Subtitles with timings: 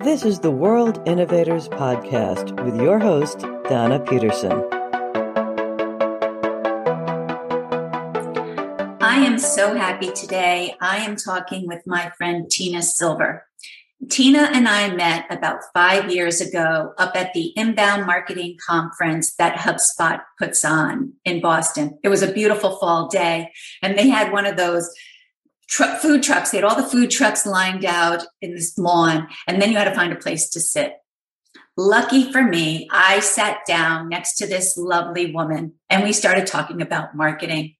[0.00, 4.52] This is the World Innovators Podcast with your host, Donna Peterson.
[9.02, 10.76] I am so happy today.
[10.80, 13.44] I am talking with my friend Tina Silver.
[14.08, 19.58] Tina and I met about five years ago up at the Inbound Marketing Conference that
[19.58, 21.98] HubSpot puts on in Boston.
[22.04, 23.50] It was a beautiful fall day,
[23.82, 24.88] and they had one of those
[25.68, 26.50] food trucks.
[26.50, 29.84] They had all the food trucks lined out in this lawn, and then you had
[29.84, 30.94] to find a place to sit.
[31.76, 36.82] Lucky for me, I sat down next to this lovely woman, and we started talking
[36.82, 37.76] about marketing.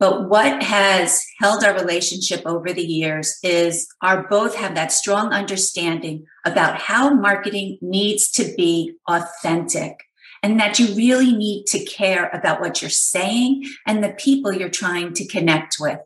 [0.00, 5.32] But what has held our relationship over the years is our both have that strong
[5.32, 10.04] understanding about how marketing needs to be authentic
[10.42, 14.68] and that you really need to care about what you're saying and the people you're
[14.68, 15.98] trying to connect with.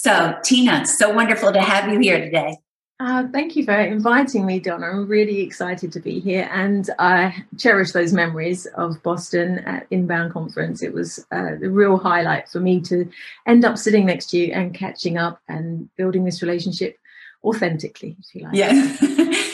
[0.00, 2.56] So, Tina, so wonderful to have you here today.
[3.00, 4.86] Uh, thank you for inviting me, Donna.
[4.86, 10.32] I'm really excited to be here, and I cherish those memories of Boston at Inbound
[10.32, 10.84] Conference.
[10.84, 13.10] It was uh, the real highlight for me to
[13.48, 16.96] end up sitting next to you and catching up and building this relationship
[17.42, 18.54] authentically, if you like.
[18.54, 18.70] Yeah,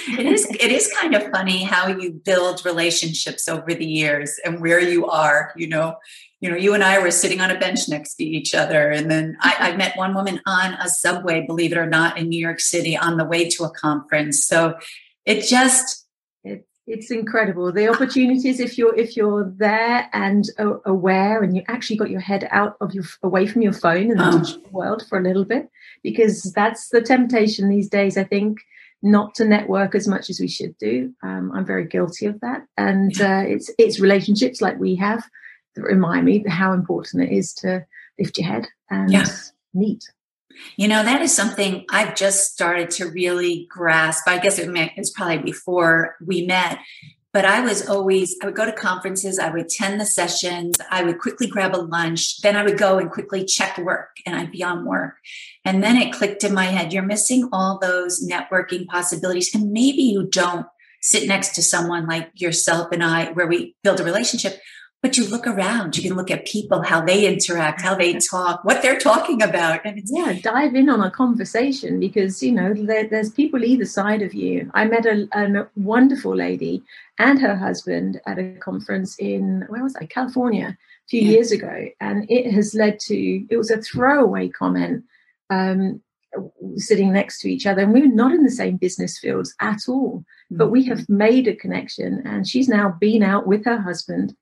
[0.09, 0.47] it is.
[0.51, 5.07] It is kind of funny how you build relationships over the years and where you
[5.07, 5.53] are.
[5.57, 5.97] You know,
[6.41, 8.91] you know, you and I were sitting on a bench next to each other.
[8.91, 12.29] And then I, I, met one woman on a subway, believe it or not, in
[12.29, 14.45] New York City on the way to a conference.
[14.45, 14.75] So
[15.25, 16.07] it just
[16.43, 20.45] it, it's incredible the opportunities if you're if you're there and
[20.85, 24.13] aware and you actually got your head out of your away from your phone oh.
[24.13, 24.39] in the oh.
[24.39, 25.71] digital world for a little bit
[26.03, 28.59] because that's the temptation these days i think
[29.05, 32.67] not to network as much as we should do um, i'm very guilty of that
[32.77, 35.23] and uh, it's it's relationships like we have
[35.75, 37.85] that remind me how important it is to
[38.19, 39.27] lift your head and yeah.
[39.73, 40.05] meet.
[40.77, 44.29] You know, that is something I've just started to really grasp.
[44.29, 46.79] I guess it was probably before we met,
[47.35, 51.03] but I was always, I would go to conferences, I would attend the sessions, I
[51.03, 54.53] would quickly grab a lunch, then I would go and quickly check work and I'd
[54.53, 55.17] be on work.
[55.65, 59.53] And then it clicked in my head, you're missing all those networking possibilities.
[59.53, 60.67] And maybe you don't
[61.03, 64.61] sit next to someone like yourself and I, where we build a relationship,
[65.05, 68.65] but you look around, you can look at people, how they interact, how they talk,
[68.65, 69.85] what they're talking about.
[69.85, 74.23] And yeah, dive in on a conversation because, you know, there, there's people either side
[74.23, 74.71] of you.
[74.73, 76.83] I met a, a, wonderful lady
[77.19, 81.33] and her husband at a conference in, where was I, California, a few yeah.
[81.33, 81.89] years ago.
[82.01, 85.05] And it has led to, it was a throwaway comment.
[85.51, 86.01] Um,
[86.77, 89.79] sitting next to each other and we were not in the same business fields at
[89.87, 94.35] all but we have made a connection and she's now been out with her husband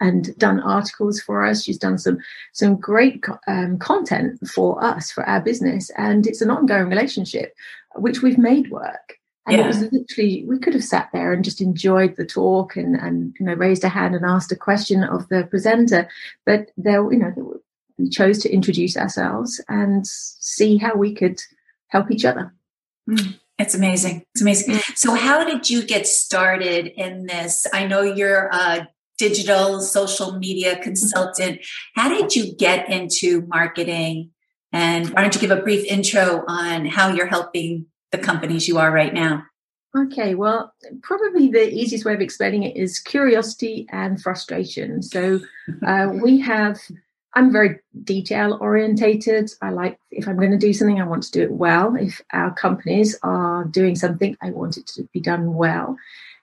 [0.00, 1.62] and done articles for us.
[1.62, 2.18] She's done some
[2.52, 7.54] some great um, content for us for our business, and it's an ongoing relationship,
[7.96, 9.16] which we've made work.
[9.46, 9.64] And yeah.
[9.64, 13.34] it was literally we could have sat there and just enjoyed the talk and and
[13.38, 16.08] you know raised a hand and asked a question of the presenter,
[16.46, 17.60] but there you know
[17.98, 21.40] we chose to introduce ourselves and see how we could
[21.88, 22.54] help each other.
[23.08, 23.38] Mm.
[23.58, 24.24] It's amazing.
[24.34, 24.74] It's amazing.
[24.74, 24.96] Mm.
[24.96, 27.66] So, how did you get started in this?
[27.74, 28.88] I know you're a
[29.20, 31.60] digital social media consultant.
[31.94, 34.30] How did you get into marketing?
[34.72, 38.78] And why don't you give a brief intro on how you're helping the companies you
[38.78, 39.44] are right now?
[39.94, 40.72] Okay, well,
[41.02, 45.02] probably the easiest way of explaining it is curiosity and frustration.
[45.02, 45.40] So
[45.86, 46.78] uh, we have,
[47.34, 49.50] I'm very detail orientated.
[49.60, 51.96] I like, if I'm going to do something, I want to do it well.
[51.96, 55.96] If our companies are doing something, I want it to be done well.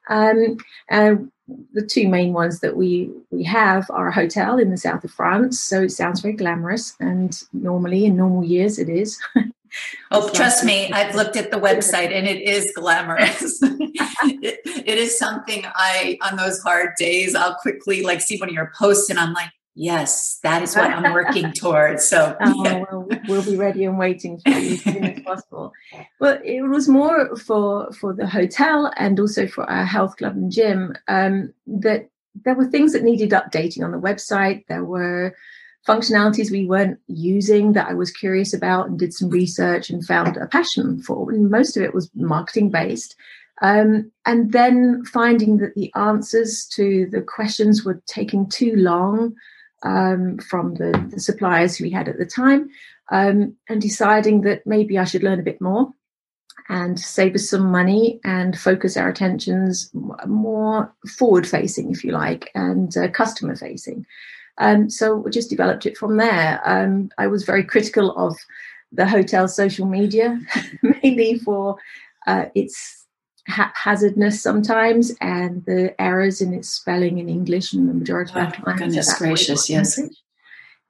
[0.10, 0.58] Um,
[0.90, 1.32] and
[1.74, 5.12] the two main ones that we we have are a hotel in the south of
[5.12, 5.60] France.
[5.60, 9.20] So it sounds very glamorous, and normally in normal years it is.
[10.12, 13.60] oh, trust me, I've looked at the website and it is glamorous.
[13.62, 18.56] it, it is something I on those hard days I'll quickly like see one of
[18.56, 22.04] your posts and I'm like, Yes, that is what I'm working towards.
[22.04, 22.84] So oh, yeah.
[22.92, 25.72] well, we'll be ready and waiting for you as soon as possible.
[26.20, 30.52] Well, it was more for for the hotel and also for our health club and
[30.52, 32.10] gym um, that
[32.44, 34.66] there were things that needed updating on the website.
[34.66, 35.36] There were
[35.88, 40.38] functionalities we weren't using that I was curious about and did some research and found
[40.38, 41.32] a passion for.
[41.32, 43.16] And most of it was marketing based.
[43.62, 49.36] Um, and then finding that the answers to the questions were taking too long
[49.84, 52.70] um, from the, the, suppliers we had at the time,
[53.12, 55.92] um, and deciding that maybe I should learn a bit more
[56.70, 59.90] and save us some money and focus our attentions
[60.26, 64.06] more forward facing, if you like, and uh, customer facing.
[64.58, 66.62] Um, so we just developed it from there.
[66.66, 68.36] Um, I was very critical of
[68.92, 70.40] the hotel social media,
[70.82, 71.78] mainly for
[72.26, 73.06] uh, its
[73.48, 78.62] haphazardness sometimes and the errors in its spelling in English and the majority of Oh,
[78.62, 78.82] clients.
[78.82, 80.00] goodness gracious, yes.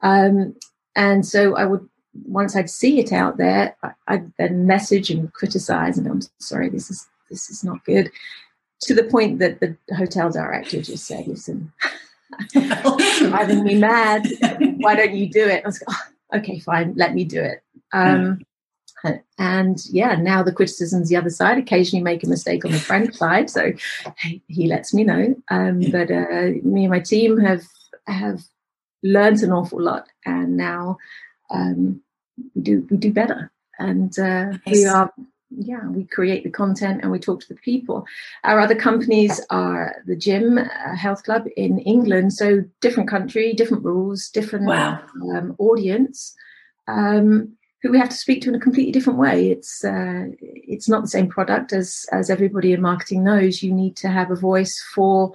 [0.01, 0.56] Um,
[0.95, 1.88] and so I would
[2.25, 3.75] once I'd see it out there,
[4.07, 8.12] I'd then message and criticize, and I'm sorry, this is this is not good.
[8.81, 11.71] To the point that the hotel director just said, "Listen,
[12.54, 14.27] driving me mad.
[14.77, 15.95] Why don't you do it?" I was like,
[16.33, 17.62] oh, "Okay, fine, let me do it."
[17.94, 18.39] Um,
[19.38, 21.58] and yeah, now the criticism's the other side.
[21.58, 23.72] Occasionally, make a mistake on the French side, so
[24.20, 25.36] he, he lets me know.
[25.50, 27.64] Um, but uh, me and my team have
[28.08, 28.42] have
[29.04, 30.98] learned an awful lot, and now
[31.50, 32.02] um,
[32.56, 35.12] we do we do better, and uh, we are
[35.50, 38.06] yeah we create the content and we talk to the people.
[38.44, 43.86] Our other companies are the gym, uh, health club in England, so different country, different
[43.86, 45.04] rules, different Wow.
[45.34, 46.36] um, audience.
[46.88, 49.52] Um, who we have to speak to in a completely different way.
[49.52, 53.62] It's uh, it's not the same product as as everybody in marketing knows.
[53.64, 55.32] You need to have a voice for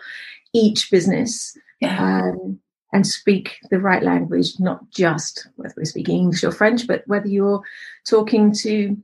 [0.53, 1.99] each business Yeah.
[2.03, 2.61] um,
[2.93, 7.29] and speak the right language, not just whether we're speaking English or French, but whether
[7.29, 7.63] you're
[8.07, 8.97] talking to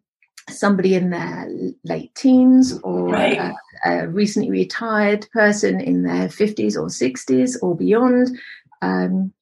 [0.50, 1.49] somebody in their
[1.85, 3.38] late teens or Right.
[3.38, 3.55] a,
[3.90, 8.38] a recently retired person in their 50s or 60s or beyond.
[8.82, 9.32] Um,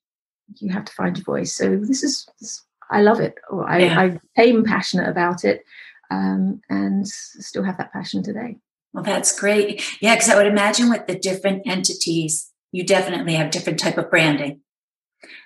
[0.58, 1.52] you have to find your voice.
[1.52, 3.34] So this is, this, I love it.
[3.50, 4.00] Or I, Yeah.
[4.00, 5.64] I became passionate about it
[6.10, 8.58] um, and still have that passion today.
[8.92, 9.82] Well, that's great.
[10.00, 14.10] Yeah, because I would imagine with the different entities, you definitely have different type of
[14.10, 14.60] branding.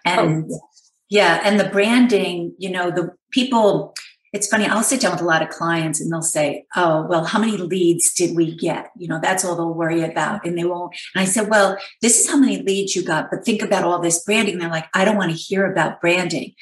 [0.04, 0.92] And Oh, yes.
[1.08, 3.94] yeah, and the branding, you know, the people,
[4.32, 7.24] it's funny, I'll sit down with a lot of clients and they'll say, Oh, well,
[7.24, 8.90] how many leads did we get?
[8.96, 10.46] You know, that's all they'll worry about.
[10.46, 10.94] And they won't.
[11.14, 13.98] And I said, Well, this is how many leads you got, but think about all
[14.00, 14.58] this branding.
[14.58, 16.54] They're like, I don't want to hear about branding.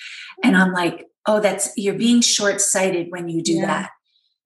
[0.42, 3.66] And I'm like, Oh, that's you're being short sighted when you do Yeah.
[3.66, 3.90] that.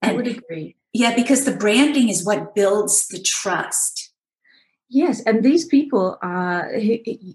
[0.02, 0.74] I would agree.
[0.92, 4.01] yeah, because the branding is what builds the trust.
[4.94, 6.70] Yes, and these people are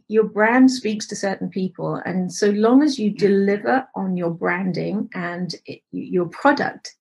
[0.08, 5.10] your brand speaks to certain people, and so long as you deliver on your branding
[5.16, 5.56] and
[5.92, 6.94] your product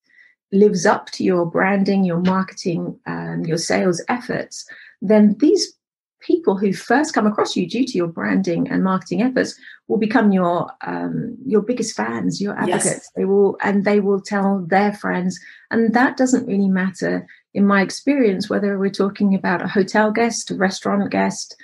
[0.52, 4.66] lives up to your branding, your marketing, um, your sales efforts,
[5.02, 5.74] then these
[6.20, 9.54] people who first come across you due to your branding and marketing efforts
[9.88, 12.86] will become your um, your biggest fans, your Yes.
[12.86, 13.10] advocates.
[13.14, 15.38] They will, and they will tell their friends,
[15.70, 17.26] and that doesn't really matter
[17.56, 21.56] in my experience, whether we're talking about a hotel guest, a restaurant guest,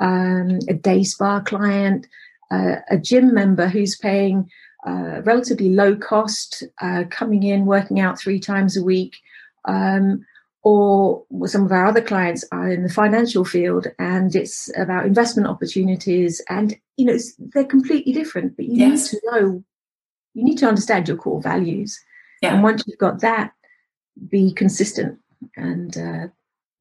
[0.00, 2.08] um, a day spa client,
[2.50, 4.50] uh, a gym member who's paying
[4.84, 9.18] uh, relatively low cost, uh, coming in, working out three times a week,
[9.66, 10.24] um,
[10.64, 15.48] or some of our other clients are in the financial field and it's about investment
[15.48, 16.42] opportunities.
[16.48, 19.12] And, you know, it's- they're completely different, but you Yes.
[19.12, 19.64] need to know,
[20.34, 22.00] you need to understand your core values.
[22.42, 22.54] Yeah.
[22.54, 23.52] And once you've got that,
[24.28, 25.20] be consistent
[25.56, 26.28] and uh,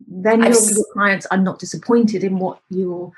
[0.07, 3.12] then your, your clients are not disappointed in what you're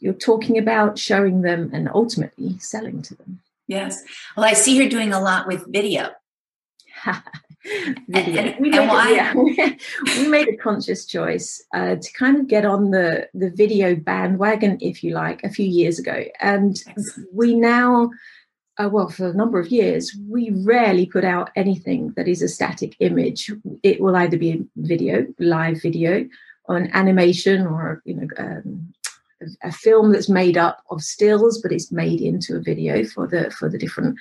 [0.00, 3.40] you're talking about showing them and ultimately selling to them
[3.70, 4.02] Yes.
[4.36, 6.10] Well, I see you're doing a lot with video.
[8.08, 8.42] Video.
[8.42, 9.34] and- we, made a, yeah,
[10.16, 14.78] we made a conscious choice uh, to kind of get on the the video bandwagon
[14.80, 16.82] if you like a few years ago and
[17.34, 18.10] we now
[18.80, 22.48] uh, well for a number of years we rarely put out anything that is a
[22.48, 23.50] static image.
[23.82, 26.26] It will either be a video live video
[26.64, 28.92] or an animation or you know um,
[29.62, 33.50] a- film that's made up of stills but it's made into a video for the
[33.50, 34.16] for the different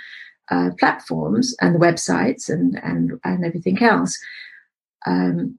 [0.52, 4.18] uh, platforms and the websites and and and everything else.
[5.06, 5.58] Um,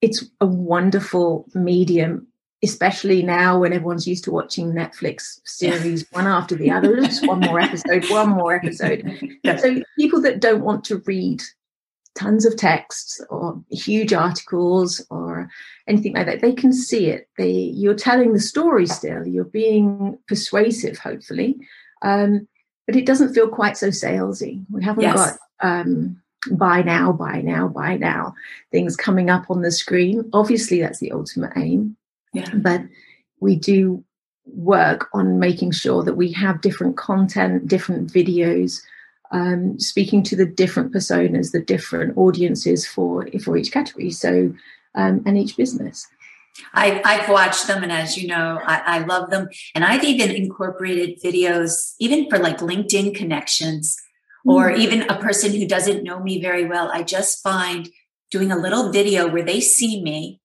[0.00, 2.26] it's a wonderful medium
[2.64, 7.40] especially now when everyone's used to watching netflix series one after the other just one
[7.40, 9.02] more episode one more episode.
[9.58, 11.42] So people that don't want to read
[12.16, 15.48] tons of texts or huge articles or
[15.88, 17.28] anything like that they can see it.
[17.38, 19.26] They you're telling the story still.
[19.26, 21.56] You're being persuasive hopefully.
[22.02, 22.46] Um,
[22.86, 24.64] but it doesn't feel quite so salesy.
[24.70, 25.16] We haven't Yes.
[25.16, 26.20] got um,
[26.52, 28.34] buy now buy now buy now
[28.70, 30.28] things coming up on the screen.
[30.32, 31.96] Obviously that's the ultimate aim
[32.34, 32.50] Yeah.
[32.54, 32.82] but
[33.40, 34.04] we do
[34.46, 38.82] work on making sure that we have different content different videos
[39.30, 44.52] um, speaking to the different personas the different audiences for for each category so
[44.94, 46.06] um, and each business
[46.72, 49.48] I, I've watched them, and as you know, I, I love them.
[49.74, 53.96] And I've even incorporated videos, even for like LinkedIn connections,
[54.46, 54.78] or Mm.
[54.78, 56.90] even a person who doesn't know me very well.
[56.92, 57.88] I just find
[58.30, 60.40] doing a little video where they see me.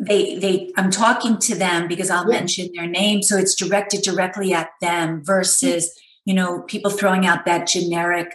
[0.00, 2.38] They, they, I'm talking to them because I'll Yeah.
[2.40, 5.22] mention their name, so it's directed directly at them.
[5.24, 5.90] Versus,
[6.24, 8.32] you know, people throwing out that generic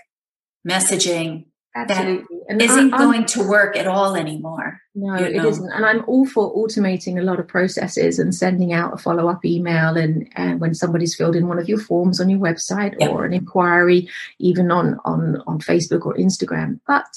[0.67, 2.38] messaging Absolutely.
[2.48, 4.79] and isn't I, going to work at all anymore.
[4.96, 5.25] No, you know?
[5.43, 5.72] it isn't.
[5.72, 9.43] And I'm all for automating a lot of processes and sending out a follow up
[9.43, 9.98] email.
[9.98, 13.34] And, and when somebody's filled in one of your forms on your website or an
[13.34, 14.08] inquiry,
[14.39, 16.79] even on, on, on Facebook or Instagram.
[16.86, 17.08] But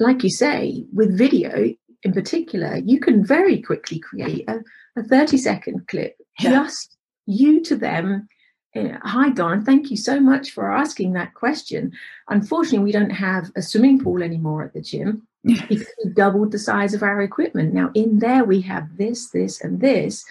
[0.00, 1.72] like you say, with video
[2.06, 4.62] in particular, you can very quickly create a,
[4.96, 6.50] a 30 second clip, yeah.
[6.50, 6.96] just
[7.26, 8.28] you to them
[9.04, 9.64] Hi, Don.
[9.64, 11.92] Thank you so much for asking that question.
[12.28, 16.58] Unfortunately, we don't have a swimming pool anymore at the gym because we doubled the
[16.58, 17.72] size of our equipment.
[17.72, 20.26] Now, in there, we have this, this, and this.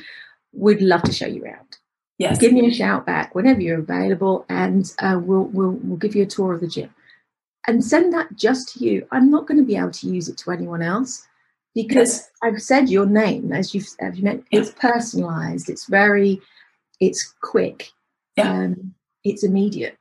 [0.54, 1.78] We'd love to show you around.
[2.18, 2.38] Yes.
[2.38, 6.24] Give me a shout back whenever you're available, and uh, we'll, we'll, we'll give you
[6.24, 6.94] a tour of the gym.
[7.68, 9.08] And send that just to you.
[9.12, 11.26] I'm not going to be able to use it to anyone else
[11.76, 12.28] because.
[12.42, 16.40] I've said your name, as you've, as you meant, it's personalized, it's very,
[17.00, 17.92] it's quick
[18.36, 18.52] yeah.
[18.52, 19.98] Um, it's immediate.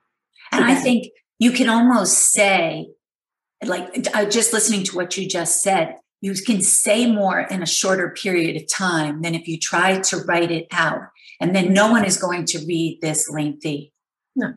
[0.53, 2.89] And I think you can almost say,
[3.65, 3.93] like,
[4.31, 8.57] just listening to what you just said, you can say more in a shorter period
[8.57, 11.01] of time than if you try to write it out.
[11.41, 13.93] And then no one is going to read this lengthy.
[14.37, 14.55] No.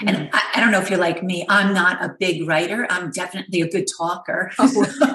[0.00, 0.30] And mm.
[0.32, 1.46] I, I, don't know if you're like me.
[1.48, 2.86] I'm not a big writer.
[2.90, 4.52] I'm definitely a good talker.
[4.58, 4.66] Oh,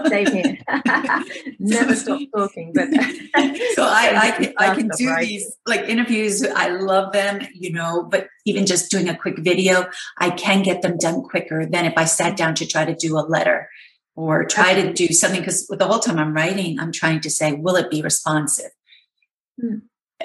[0.08, 0.58] same here.
[1.60, 2.72] Never stop talking.
[2.74, 2.90] But
[3.74, 6.44] so I, I can, I can do these like interviews.
[6.44, 8.08] I love them, you know.
[8.10, 9.86] But even just doing a quick video,
[10.18, 13.18] I can get them done quicker than if I sat down to try to do
[13.18, 13.70] a letter
[14.16, 15.42] or try to do something.
[15.42, 18.72] Because the whole time I'm writing, I'm trying to say, will it be responsive?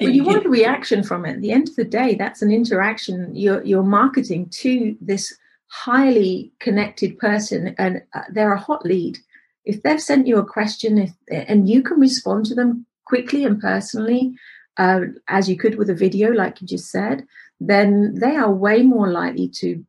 [0.01, 1.37] Well, you want a reaction from it.
[1.37, 3.35] At the end of the day, that's an interaction.
[3.35, 5.37] You're you're marketing to this
[5.69, 9.19] highly connected person, and uh, they're a hot lead.
[9.65, 13.61] If they've sent you a question, if and you can respond to them quickly and
[13.61, 14.35] personally,
[14.79, 17.27] uh, as you could with a video, like you just said,
[17.61, 19.85] then they are way more likely to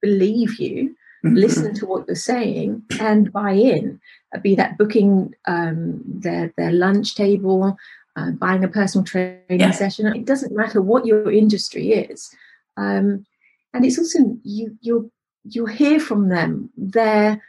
[0.00, 1.34] believe you, mm-hmm.
[1.34, 4.00] listen to what you're saying, and buy in.
[4.42, 7.76] Be that booking um, their their lunch table,
[8.16, 9.70] uh, buying a personal training yeah.
[9.70, 10.06] session.
[10.14, 12.34] It doesn't matter what your industry is,
[12.76, 13.26] um,
[13.72, 15.12] and it's also you you
[15.44, 17.42] you hear from them their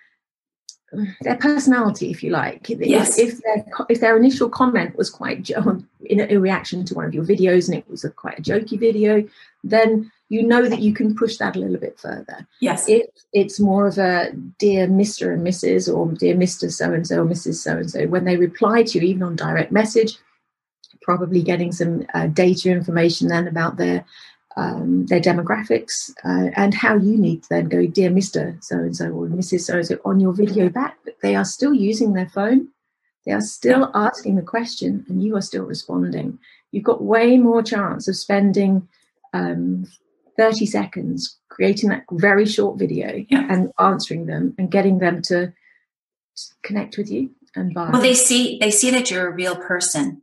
[1.21, 2.67] their personality, if you like.
[2.69, 3.17] Yes.
[3.17, 5.49] If, if their if their initial comment was quite
[6.05, 8.41] in a, in reaction to one of your videos and it was a quite a
[8.41, 9.27] jokey video,
[9.63, 12.47] then you know that you can push that a little bit further.
[12.59, 12.87] Yes.
[12.87, 15.33] If it's more of a dear Mr.
[15.33, 15.93] and Mrs.
[15.93, 16.71] or dear Mr.
[16.71, 17.55] So and so or Mrs.
[17.55, 20.17] So and so, when they reply to you, even on direct message,
[21.01, 24.05] probably getting some uh, data information then about their
[24.57, 28.61] um, their demographics uh, and how you need to then go, dear Mr.
[28.63, 29.61] So and so or Mrs.
[29.61, 30.97] So and so on your video back.
[31.05, 32.67] But they are still using their phone.
[33.25, 36.39] They are still asking the question and you are still responding.
[36.71, 38.87] You've got way more chance of spending
[39.33, 39.85] um,
[40.37, 43.45] 30 seconds creating that very short video yeah.
[43.49, 45.53] and answering them and getting them to
[46.63, 47.89] connect with you and buy.
[47.91, 50.21] Well, they see they see that you're a real person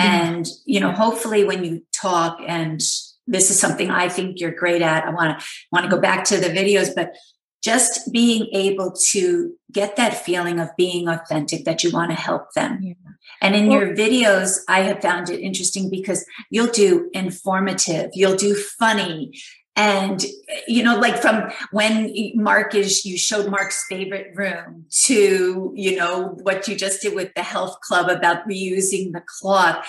[0.00, 0.10] Mm-hmm.
[0.10, 2.80] and, you know, hopefully when you talk and
[3.26, 5.04] this is something I think you're great at.
[5.04, 7.14] I want to want to go back to the videos, but
[7.62, 12.52] just being able to get that feeling of being authentic that you want to help
[12.54, 12.78] them.
[12.80, 12.94] Yeah.
[13.40, 18.36] And in well, your videos, I have found it interesting because you'll do informative, you'll
[18.36, 19.32] do funny,
[19.76, 20.24] and
[20.66, 26.36] you know like from when mark is you showed mark's favorite room to you know
[26.42, 29.86] what you just did with the health club about reusing the cloth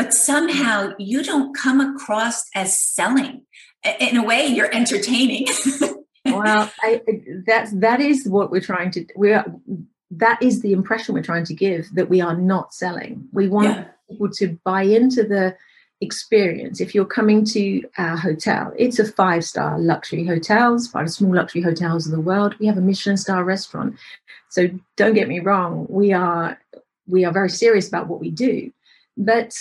[0.00, 3.42] but somehow you don't come across as selling.
[3.98, 5.46] In a way you're entertaining.
[6.26, 7.00] Well I,
[7.46, 9.44] that's that is what we're trying to we are
[10.10, 13.26] that is the impression we're trying to give that we are not selling.
[13.32, 13.84] We want yeah.
[14.08, 15.56] people to buy into the
[16.00, 16.80] experience.
[16.80, 21.34] If you're coming to our hotel it's a five star luxury hotel part of small
[21.34, 22.54] luxury hotels of the world.
[22.58, 23.96] We have a michelin star restaurant.
[24.48, 26.58] So don't get me wrong we are
[27.06, 28.72] we are very serious about what we do
[29.16, 29.54] but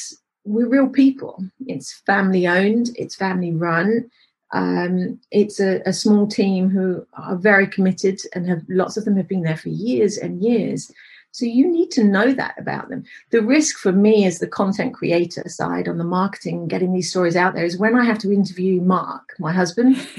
[0.46, 1.43] we're real people.
[1.67, 4.10] It's family owned it's family run
[4.51, 9.17] um, it's a, a small team who are very committed and have lots of them
[9.17, 10.91] have been there for years and years
[11.32, 13.04] so you need to know that about them.
[13.30, 17.36] The risk for me as the content creator side on the marketing, getting these stories
[17.36, 19.96] out there, is when I have to interview Mark, my husband.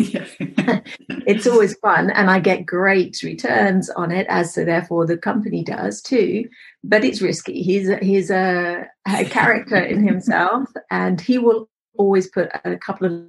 [1.26, 5.64] it's always fun and I get great returns on it, as so therefore the company
[5.64, 6.49] does too.
[6.85, 7.62] But it's risky.
[7.62, 13.07] He's a, he's a, a character in himself, and he will always put a couple
[13.07, 13.26] of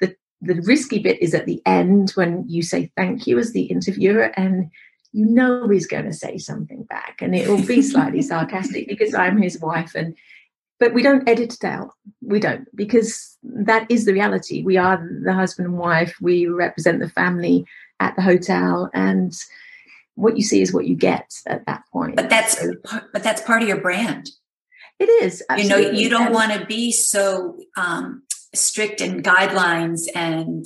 [0.00, 3.64] the the risky bit is at the end when you say thank you as the
[3.64, 4.70] interviewer and
[5.14, 9.14] you know he's going to say something back and it will be slightly sarcastic because
[9.14, 10.14] I'm his wife and
[10.78, 15.08] but we don't edit it out we don't because that is the reality we are
[15.24, 17.64] the husband and wife we represent the family
[18.00, 19.34] at the hotel and
[20.16, 22.16] what you see is what you get at that point.
[22.16, 22.74] But that's so,
[23.12, 24.30] but that's part of your brand.
[24.98, 25.42] It is.
[25.50, 25.86] Absolutely.
[25.86, 28.22] You know, you don't want to be so um,
[28.54, 30.64] strict in guidelines and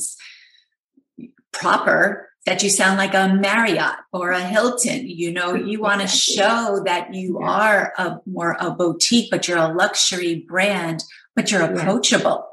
[1.52, 5.06] proper that you sound like a Marriott or a Hilton.
[5.06, 7.46] You know, you want to show that you yeah.
[7.46, 11.04] are a more a boutique, but you're a luxury brand,
[11.36, 12.46] but you're approachable.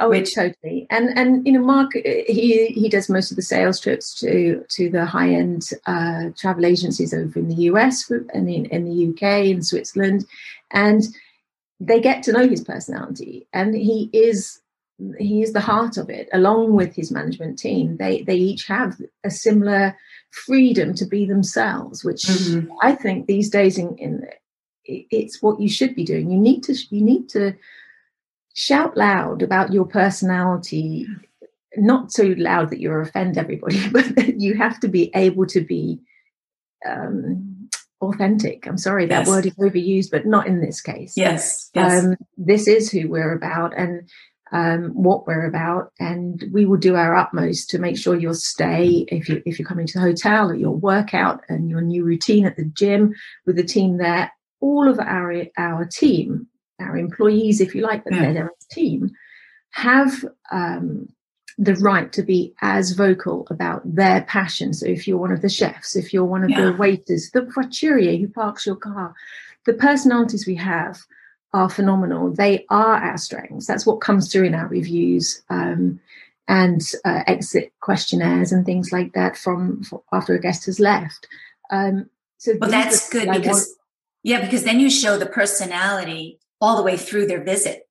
[0.00, 0.86] Oh, which, totally.
[0.90, 4.90] And and you know, Mark he he does most of the sales trips to to
[4.90, 9.46] the high end uh, travel agencies over in the US and in, in the UK
[9.46, 10.26] in Switzerland,
[10.70, 11.02] and
[11.80, 14.61] they get to know his personality, and he is
[15.18, 19.00] he is the heart of it along with his management team they they each have
[19.24, 19.96] a similar
[20.30, 22.70] freedom to be themselves which mm-hmm.
[22.82, 24.26] i think these days in, in
[24.84, 27.54] it's what you should be doing you need to you need to
[28.54, 31.06] shout loud about your personality
[31.76, 36.00] not so loud that you offend everybody but you have to be able to be
[36.86, 37.68] um,
[38.00, 39.28] authentic i'm sorry that yes.
[39.28, 42.04] word is overused but not in this case yes, yes.
[42.04, 44.08] Um, this is who we're about and
[44.52, 49.06] um, what we're about, and we will do our utmost to make sure your stay,
[49.08, 52.46] if you if you're coming to the hotel, or your workout and your new routine
[52.46, 53.14] at the gym
[53.46, 54.30] with the team there,
[54.60, 56.46] all of our our team,
[56.78, 58.32] our employees, if you like, but yeah.
[58.32, 59.10] they're a team,
[59.70, 61.08] have um,
[61.56, 64.74] the right to be as vocal about their passion.
[64.74, 66.66] So if you're one of the chefs, if you're one of yeah.
[66.66, 69.14] the waiters, the voiturier who parks your car,
[69.64, 70.98] the personalities we have
[71.52, 72.32] are phenomenal.
[72.32, 73.66] They are our strengths.
[73.66, 76.00] That's what comes through in our reviews um,
[76.48, 79.82] and uh, exit questionnaires and things like that from,
[80.12, 81.26] after a guest has left.
[81.70, 83.68] Um, so well, that's good because want-
[84.22, 87.88] yeah, because then you show the personality all the way through their visit.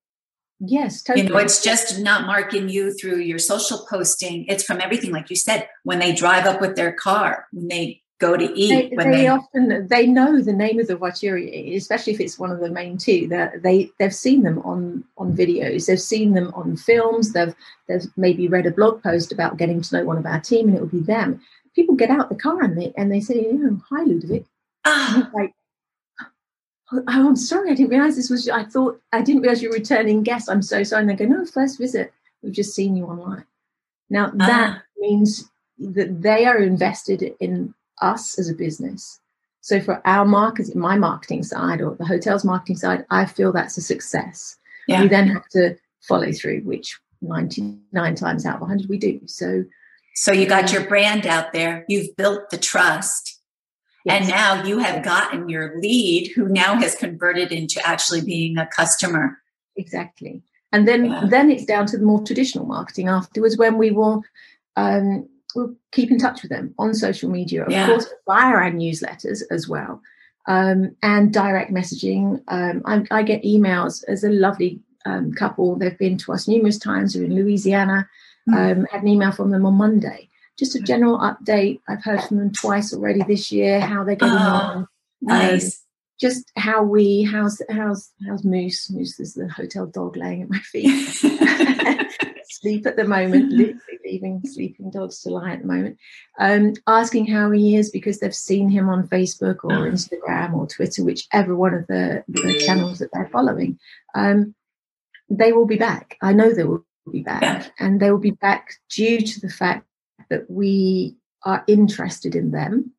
[0.60, 1.26] Yes, totally.
[1.26, 4.46] You know, it's just not marking you through your social posting.
[4.48, 8.01] It's from everything, like you said, when they drive up with their car, when they
[8.22, 8.70] go to eat.
[8.70, 12.52] They, they, they, often they know the name of the voiturier, especially if it's one
[12.52, 13.28] of the main two.
[13.28, 17.34] That they they've seen them on on videos, they've seen them on films.
[17.34, 17.54] They've
[17.88, 20.78] they've maybe read a blog post about getting to know one of our team, and
[20.78, 21.42] it will be them.
[21.76, 24.46] People get out the car and they and they say, oh, "Hi, Ludovic."
[24.86, 25.30] Ah.
[25.34, 25.54] like,
[26.94, 28.48] oh, I'm sorry, I didn't realize this was.
[28.48, 30.50] I thought I didn't realize you're returning guest.
[30.50, 31.02] I'm so sorry.
[31.02, 32.14] And they go, "No, first visit.
[32.42, 33.46] We've just seen you online."
[34.10, 34.82] Now that ah.
[34.98, 39.20] means that they are invested in us as a business.
[39.62, 43.78] So for our marketing, my marketing side or the hotel's marketing side, I feel that's
[43.78, 44.58] a success.
[44.88, 45.04] Yeah.
[45.04, 49.22] We then have to follow through, which 99 times out of 100 we do.
[49.28, 49.64] So
[50.14, 53.40] so you got your brand out there, you've built the trust.
[54.04, 54.22] Yes.
[54.22, 58.68] And now you have gotten your lead who now has converted into actually being a
[58.68, 59.38] customer.
[59.78, 60.42] Exactly.
[60.72, 61.26] And then yeah.
[61.30, 64.24] then it's down to the more traditional marketing afterwards when we will
[64.76, 67.88] um, we'll keep in touch with them on social media, of yeah.
[67.88, 70.02] course, via our newsletters as well,
[70.48, 72.42] um, and direct messaging.
[72.48, 75.76] Um, I, I, get emails as a lovely um, couple.
[75.76, 77.14] They've been to us numerous times.
[77.14, 78.08] They're in Louisiana.
[78.50, 78.90] Mm.
[78.90, 80.30] had an email from them on Monday.
[80.58, 81.80] Just a general update.
[81.88, 83.80] I've heard from them twice already this year.
[83.80, 84.78] How they're getting oh, on.
[84.78, 84.88] Um,
[85.22, 85.84] nice.
[86.20, 90.60] just how we how's how's how's Moose Moose is the hotel dog laying at my
[90.64, 91.24] feet.
[92.52, 93.54] Sleep at the moment,
[94.06, 95.98] leaving sleeping dogs to lie at the moment,
[96.38, 99.90] um, asking how he is because they've seen him on Facebook or ah.
[99.90, 103.80] Instagram or Twitter, whichever one of the, the channels that they're following.
[104.16, 104.54] Um,
[105.30, 106.18] they will be back.
[106.22, 107.66] I know they will be back, yeah.
[107.80, 109.86] and they will be back due to the fact
[110.30, 112.92] that we are interested in them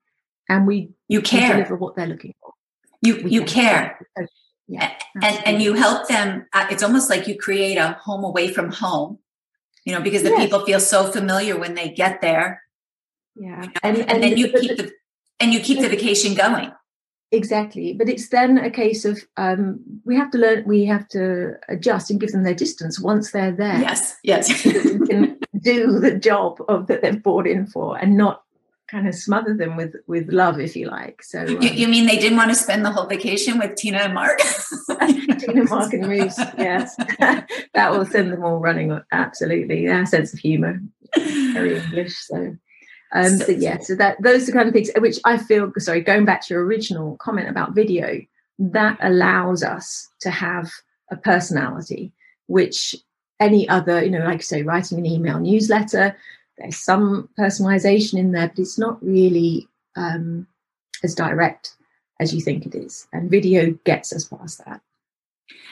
[0.48, 2.52] and we you care deliver what they're looking for.
[3.02, 3.98] You we you care.
[4.16, 4.28] care.
[4.68, 6.46] Yeah, and and you help them.
[6.52, 9.18] Uh, it's almost like you create a home away from home
[9.84, 10.42] you know, because the yes.
[10.42, 12.62] people feel so familiar when they get there.
[13.34, 13.62] Yeah.
[13.62, 13.72] You know?
[13.82, 14.92] and, and, and, then you keep the
[15.40, 16.72] and you keep the vacation going.
[17.32, 17.94] Exactly.
[17.94, 22.10] But it's then a case of um, we have to learn we have to adjust
[22.10, 23.80] and give them their distance once they're there.
[23.80, 24.62] Yes, yes.
[24.62, 28.42] can do the job of that they've bought in for and not
[28.92, 31.22] kind of smother them with with love, if you like.
[31.22, 33.98] So, um, you, you, mean they didn't want to spend the whole vacation with Tina
[33.98, 34.38] and Mark?
[35.38, 36.38] Tina, Mark, and Moose.
[36.58, 39.00] Yes, that will send them all running.
[39.10, 40.80] Absolutely, our sense of humour,
[41.16, 42.16] very English.
[42.18, 42.56] So.
[43.14, 45.72] Um, so, yeah, so that those are kind of things which I feel.
[45.78, 48.20] Sorry, going back to your original comment about video,
[48.58, 50.70] that allows us to have
[51.10, 52.12] a personality,
[52.46, 52.94] which
[53.38, 56.16] any other, you know, like I say, writing an email newsletter,
[56.62, 60.46] there's some personalization in there, but it's not really um,
[61.02, 61.74] as direct
[62.20, 63.08] as you think it is.
[63.12, 64.80] And video gets us past that.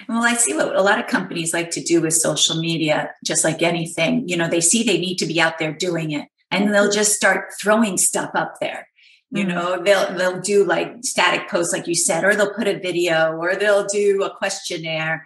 [0.08, 3.44] Well, I see what a lot of companies like to do with social media, just
[3.44, 4.28] like anything.
[4.28, 7.12] You know, they see they need to be out there doing it, and they'll just
[7.12, 8.88] start throwing stuff up there.
[9.30, 12.78] You know, they'll they'll do like static posts, like you said, or they'll put a
[12.78, 15.24] video, or they'll do a questionnaire.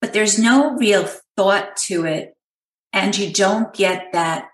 [0.00, 2.34] But there's no real thought to it,
[2.92, 4.49] and you don't get that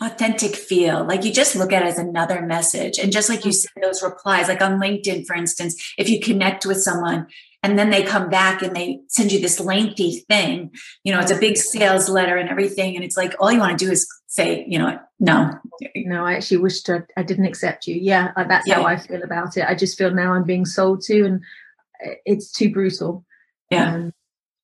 [0.00, 1.04] authentic feel.
[1.04, 2.98] Like you just look at it as another message.
[2.98, 6.66] And just like you said, those replies, like on LinkedIn, for instance, if you connect
[6.66, 7.26] with someone
[7.62, 10.72] and then they come back and they send you this lengthy thing,
[11.04, 12.96] you know, it's a big sales letter and everything.
[12.96, 15.52] And it's like, all you want to do is say, you know, no.
[15.94, 17.94] No, I actually wished I, I didn't accept you.
[17.94, 18.76] Yeah, uh, that's yeah.
[18.76, 19.64] how I feel about it.
[19.68, 21.42] I just feel now I'm being sold to and
[22.04, 23.24] uh, it's too brutal.
[23.70, 23.94] Yeah.
[23.94, 24.12] Um,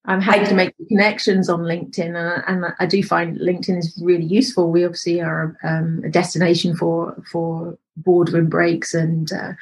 [0.09, 4.25] I'm happy to make connections on LinkedIn, uh, and I do find LinkedIn is really
[4.25, 4.71] useful.
[4.71, 9.53] We obviously are um, a destination for for boardroom breaks and uh,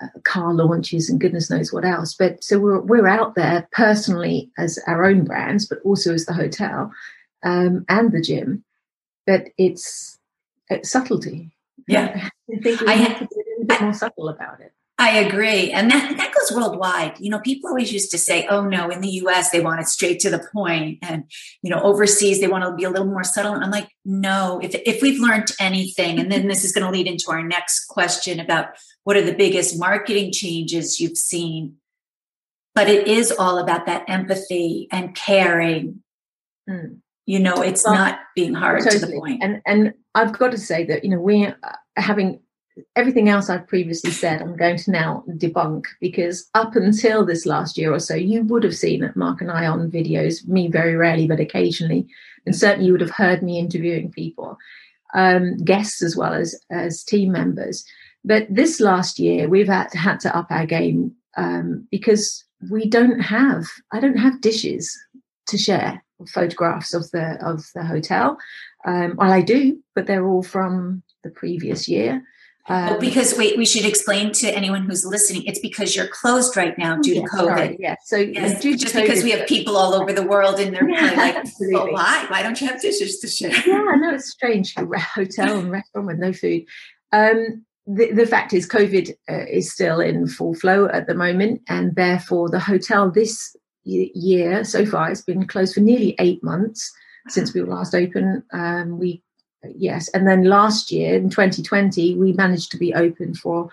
[0.00, 2.14] uh, car launches and goodness knows what else.
[2.14, 6.32] But so we're we're out there personally as our own brands, but also as the
[6.32, 6.90] hotel
[7.42, 8.64] um, and the gym.
[9.26, 10.18] But it's,
[10.70, 11.50] it's subtlety.
[11.86, 14.72] Yeah, I think we I, have to be a little bit more subtle about it.
[14.98, 15.70] I agree.
[15.72, 17.18] And that, that goes worldwide.
[17.20, 19.88] You know, people always used to say, oh no, in the US, they want it
[19.88, 21.24] straight to the point, And,
[21.62, 23.52] you know, overseas, they want to be a little more subtle.
[23.52, 26.90] And I'm like, no, if, if we've learned anything, and then this is going to
[26.90, 28.68] lead into our next question about
[29.04, 31.74] what are the biggest marketing changes you've seen.
[32.74, 36.02] But it is all about that empathy and caring.
[36.68, 37.00] Mm.
[37.26, 39.00] You know, it's well, not being hard totally.
[39.00, 39.42] to the point.
[39.42, 41.48] And, and I've got to say that, you know, we
[41.96, 42.40] having
[42.94, 47.78] everything else I've previously said, I'm going to now debunk because up until this last
[47.78, 51.26] year or so, you would have seen Mark and I on videos, me very rarely,
[51.26, 52.06] but occasionally.
[52.44, 54.56] And certainly you would have heard me interviewing people,
[55.14, 57.84] um, guests as well as, as team members.
[58.24, 63.20] But this last year, we've had, had to up our game um, because we don't
[63.20, 64.96] have, I don't have dishes
[65.48, 68.38] to share photographs of the of the hotel.
[68.86, 72.22] Um, well, I do, but they're all from the previous year.
[72.68, 75.44] Um, well, because wait, we should explain to anyone who's listening.
[75.44, 77.46] It's because you're closed right now due yes, to COVID.
[77.46, 77.96] Sorry, yes.
[78.06, 81.12] So yes, just COVID, because we have people all over the world and they're yeah,
[81.12, 82.26] like, well, why?
[82.28, 83.52] Why don't you have dishes to share?
[83.66, 84.74] Yeah, no, it's strange.
[85.14, 86.64] Hotel and restaurant with no food.
[87.12, 91.62] Um, the, the fact is, COVID uh, is still in full flow at the moment,
[91.68, 96.92] and therefore the hotel this year so far has been closed for nearly eight months
[97.28, 98.42] since we were last open.
[98.52, 99.22] Um, we
[99.64, 100.08] yes.
[100.08, 103.68] And then last year in 2020, we managed to be open for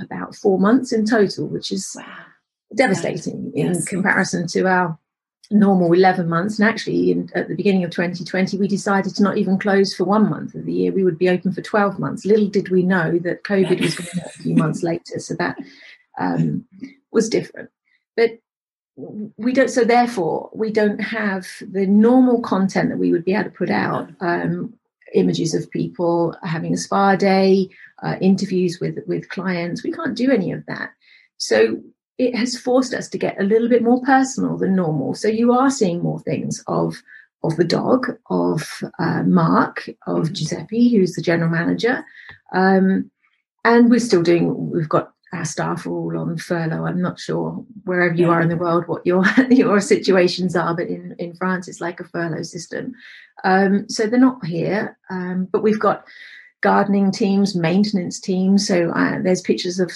[0.00, 2.04] about four months in total, which is wow.
[2.74, 3.76] devastating yes.
[3.76, 4.98] in comparison to our
[5.50, 6.58] normal 11 months.
[6.58, 10.04] And actually, in, at the beginning of 2020, we decided to not even close for
[10.04, 10.92] one month of the year.
[10.92, 12.24] We would be open for 12 months.
[12.24, 15.18] Little did we know that COVID was going to a few months later.
[15.18, 15.58] So that
[16.18, 16.64] um,
[17.10, 17.70] was different.
[18.16, 18.38] But
[18.96, 23.44] we don't so therefore we don't have the normal content that we would be able
[23.44, 24.74] to put out um,
[25.14, 27.68] images of people having a spa day,
[28.02, 29.82] uh, interviews with with clients.
[29.82, 30.90] We can't do any of that.
[31.38, 31.82] So
[32.18, 35.14] it has forced us to get a little bit more personal than normal.
[35.14, 37.02] So you are seeing more things of
[37.44, 40.34] of the dog, of uh, Mark, of mm-hmm.
[40.34, 42.04] Giuseppe, who's the general manager,
[42.54, 43.10] um,
[43.64, 44.70] and we're still doing.
[44.70, 46.84] We've got our staff are all on furlough.
[46.84, 50.88] I'm not sure wherever you are in the world what your your situations are, but
[50.88, 52.94] in in France it's like a furlough system.
[53.44, 56.04] Um, so they're not here, um, but we've got
[56.60, 58.66] gardening teams, maintenance teams.
[58.66, 59.90] So uh, there's pictures of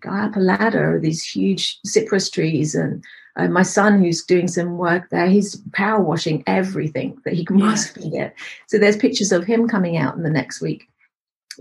[0.00, 3.02] guy up a ladder, these huge cypress trees, and
[3.36, 5.28] uh, my son who's doing some work there.
[5.28, 7.70] He's power washing everything that he can yeah.
[7.70, 8.34] possibly get.
[8.66, 10.89] So there's pictures of him coming out in the next week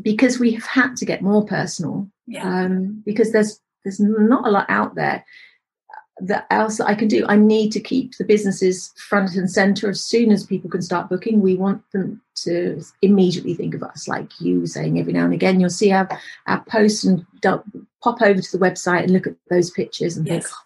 [0.02, 2.44] because we have had to get more personal yeah.
[2.44, 5.26] um, because there's there's not a lot out there
[6.22, 7.26] that else that I can do.
[7.28, 11.10] I need to keep the businesses front and center as soon as people can start
[11.10, 11.42] booking.
[11.42, 15.60] We want them to immediately think of us, like you saying every now and again.
[15.60, 16.10] You'll see our,
[16.48, 20.44] our posts and pop over to the website and look at those pictures and yes.
[20.44, 20.64] think, oh,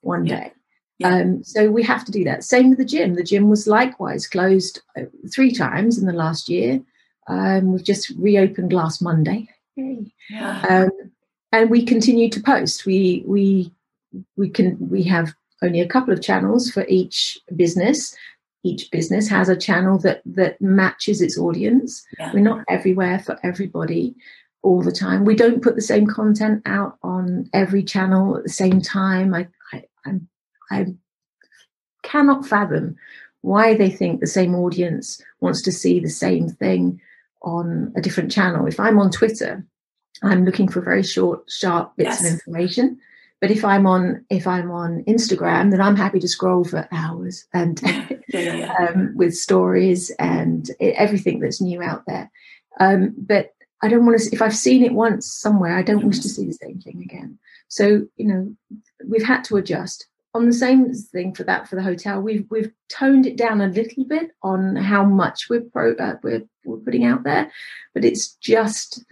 [0.00, 0.40] one yeah.
[0.40, 0.52] day.
[0.98, 1.14] Yeah.
[1.14, 2.42] Um, so we have to do that.
[2.42, 3.14] Same with the gym.
[3.14, 6.80] The gym was likewise closed uh, three times in the last year.
[7.28, 9.48] Um, we've just reopened last Monday.
[9.76, 10.64] Yeah.
[10.68, 10.90] Um,
[11.52, 12.86] and we continue to post.
[12.86, 13.72] We we
[14.36, 18.14] we can we have only a couple of channels for each business.
[18.62, 22.04] Each business has a channel that that matches its audience.
[22.18, 22.32] Yeah.
[22.32, 24.14] We're not everywhere for everybody
[24.62, 25.24] all the time.
[25.24, 29.34] We don't put the same content out on every channel at the same time.
[29.34, 30.28] I I I'm,
[30.70, 30.86] I
[32.02, 32.96] cannot fathom
[33.42, 37.00] why they think the same audience wants to see the same thing
[37.42, 38.66] on a different channel.
[38.66, 39.64] If I'm on Twitter,
[40.22, 42.26] I'm looking for very short, sharp bits yes.
[42.26, 42.98] of information.
[43.40, 47.46] But if I'm on if I'm on Instagram, then I'm happy to scroll for hours
[47.52, 47.80] and
[48.28, 48.74] yeah.
[48.80, 52.30] Um, with stories and everything that's new out there.
[52.80, 54.30] Um, but I don't want to.
[54.32, 57.38] If I've seen it once somewhere, I don't wish to see the same thing again.
[57.68, 58.56] So you know,
[59.06, 60.06] we've had to adjust.
[60.36, 63.68] On the same thing for that for the hotel, we've we've toned it down a
[63.68, 67.50] little bit on how much we're pro, uh, we're, we're putting out there,
[67.94, 69.02] but it's just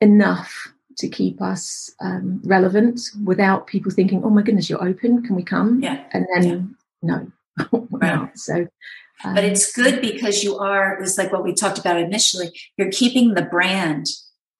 [0.00, 5.22] enough to keep us um, relevant without people thinking, "Oh my goodness, you're open.
[5.22, 6.02] Can we come?" Yeah.
[6.12, 7.20] And then yeah.
[7.60, 8.38] no, right.
[8.38, 8.66] So
[9.22, 12.90] but um, it's good because you are it's like what we talked about initially you're
[12.90, 14.06] keeping the brand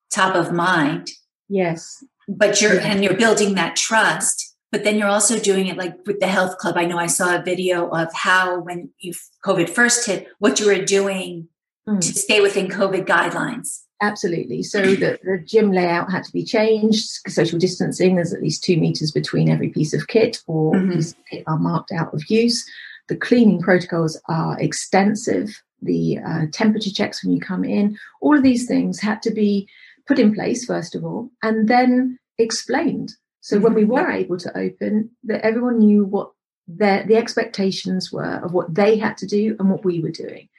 [0.09, 1.09] top of mind
[1.49, 5.95] yes but you're and you're building that trust but then you're also doing it like
[6.05, 9.13] with the health club i know i saw a video of how when you
[9.45, 11.47] covid first hit what you were doing
[11.87, 12.01] mm.
[12.01, 17.07] to stay within covid guidelines absolutely so the, the gym layout had to be changed
[17.27, 20.91] social distancing there's at least two meters between every piece of kit or mm-hmm.
[20.91, 22.65] pieces of kit are marked out of use
[23.07, 25.61] the cleaning protocols are extensive.
[25.81, 29.67] The uh, temperature checks when you come in, all of these things had to be
[30.07, 33.13] put in place, first of all, and then explained.
[33.45, 33.91] So when we mm-hmm.
[33.91, 36.31] were able to open, that everyone knew what
[36.67, 40.49] their the expectations were of what they had to do and what we were doing.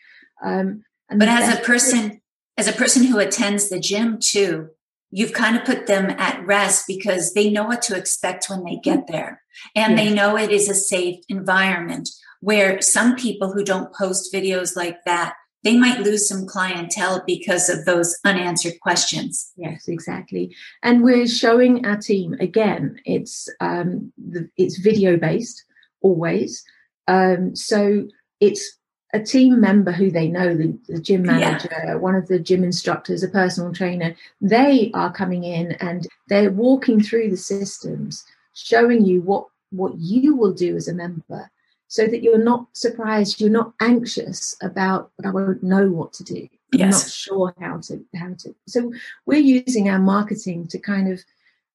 [0.40, 2.20] Um, but as a person,
[2.56, 4.68] as a person who attends the gym too,
[5.10, 8.76] you've kind of put them at rest because they know what to expect when they
[8.76, 9.42] get there,
[9.74, 14.76] and they know it is a safe environment where some people who don't post videos
[14.76, 15.34] like that
[15.66, 19.52] they might lose some clientele because of those unanswered questions.
[19.56, 20.54] Yes exactly.
[20.82, 25.64] And we're showing our team again it's um the, it's video based
[26.00, 26.64] always.
[27.08, 28.06] Um so
[28.40, 28.78] it's
[29.12, 31.94] a team member who they know the, the gym manager yeah.
[31.94, 37.00] one of the gym instructors a personal trainer they are coming in and they're walking
[37.00, 41.50] through the systems showing you what what you will do as a member
[41.88, 46.24] so that you're not surprised, you're not anxious about, but I won't know what to
[46.24, 46.48] do.
[46.74, 47.04] I'm yes.
[47.04, 48.54] not sure how to how to.
[48.66, 48.92] So
[49.24, 51.24] we're using our marketing to kind of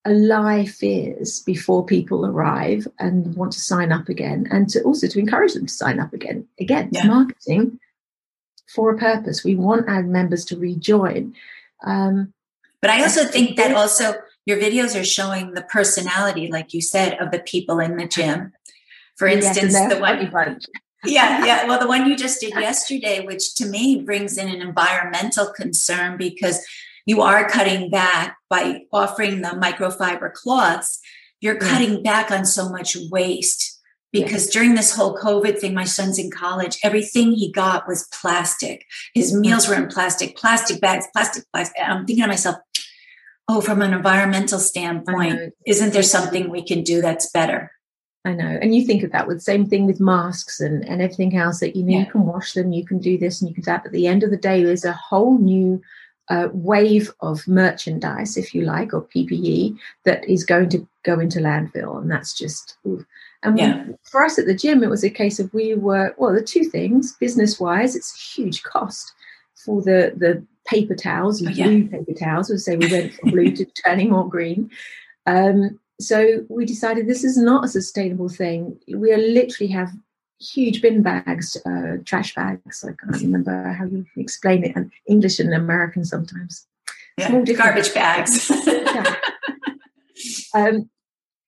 [0.04, 5.20] allay fears before people arrive and want to sign up again, and to also to
[5.20, 6.48] encourage them to sign up again.
[6.60, 7.08] Again, yeah.
[7.08, 7.80] marketing
[8.68, 9.44] for a purpose.
[9.44, 11.36] We want our members to rejoin.
[11.86, 12.34] Um,
[12.82, 17.14] but I also think that also your videos are showing the personality, like you said,
[17.20, 18.54] of the people in the gym
[19.22, 20.60] for instance, yes, the one.
[21.06, 21.68] yeah, yeah.
[21.68, 26.18] Well, the one you just did yesterday, which to me brings in an environmental concern
[26.18, 26.60] because
[27.06, 31.00] you are cutting back by offering the microfiber cloths.
[31.40, 33.80] You're cutting back on so much waste
[34.12, 38.88] because during this whole COVID thing, my son's in college, everything he got was plastic.
[39.14, 41.80] His meals were in plastic, plastic bags, plastic, plastic.
[41.80, 42.56] I'm thinking to myself,
[43.48, 47.72] oh, from an environmental standpoint, isn't there something we can do that's better?
[48.24, 48.60] I know.
[48.62, 51.60] And you think of that with the same thing with masks and, and everything else
[51.60, 52.00] that you know, yeah.
[52.06, 53.84] you can wash them, you can do this and you can do that.
[53.84, 55.82] But at the end of the day, there's a whole new
[56.30, 61.40] uh, wave of merchandise, if you like, or PPE that is going to go into
[61.40, 62.00] landfill.
[62.00, 63.04] And that's just, ooh.
[63.42, 63.84] and yeah.
[63.86, 66.44] we, for us at the gym, it was a case of we were, well, the
[66.44, 69.14] two things business wise, it's a huge cost
[69.56, 71.66] for the, the paper towels, oh, yeah.
[71.66, 72.50] blue paper towels.
[72.50, 74.70] We'll say we went from blue to turning more green.
[75.26, 78.78] Um, so we decided this is not a sustainable thing.
[78.88, 79.92] We literally have
[80.40, 82.84] huge bin bags, uh, trash bags.
[82.84, 86.68] I can't remember how you explain it in English and American sometimes.
[87.18, 88.50] Yeah, garbage bags.
[88.66, 89.16] yeah.
[90.56, 90.90] um,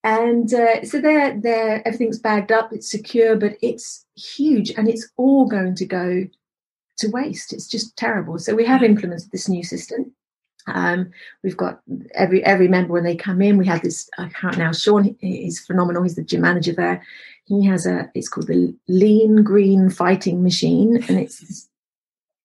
[0.04, 5.10] and uh, so they're, they're, everything's bagged up, it's secure, but it's huge and it's
[5.16, 6.28] all going to go
[6.98, 7.54] to waste.
[7.54, 8.38] It's just terrible.
[8.38, 10.13] So we have implemented this new system.
[10.67, 11.12] Um,
[11.43, 11.82] we've got
[12.13, 13.58] every every member when they come in.
[13.58, 14.10] We have this.
[14.17, 14.71] I can't now.
[14.71, 16.04] Sean is phenomenal.
[16.04, 17.04] He's the gym manager there.
[17.45, 18.10] He has a.
[18.15, 21.69] It's called the Lean Green Fighting Machine, and it's this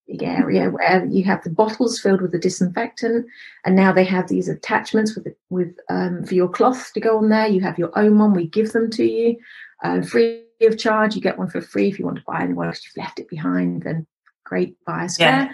[0.09, 3.27] big area where you have the bottles filled with the disinfectant,
[3.65, 7.29] and now they have these attachments with with um, for your cloth to go on
[7.29, 7.47] there.
[7.47, 8.35] You have your own one.
[8.35, 9.37] We give them to you
[9.83, 11.15] uh, free of charge.
[11.15, 13.29] You get one for free if you want to buy one because you've left it
[13.29, 13.83] behind.
[13.83, 14.07] Then
[14.45, 15.29] great, buy a spare.
[15.29, 15.53] Yeah.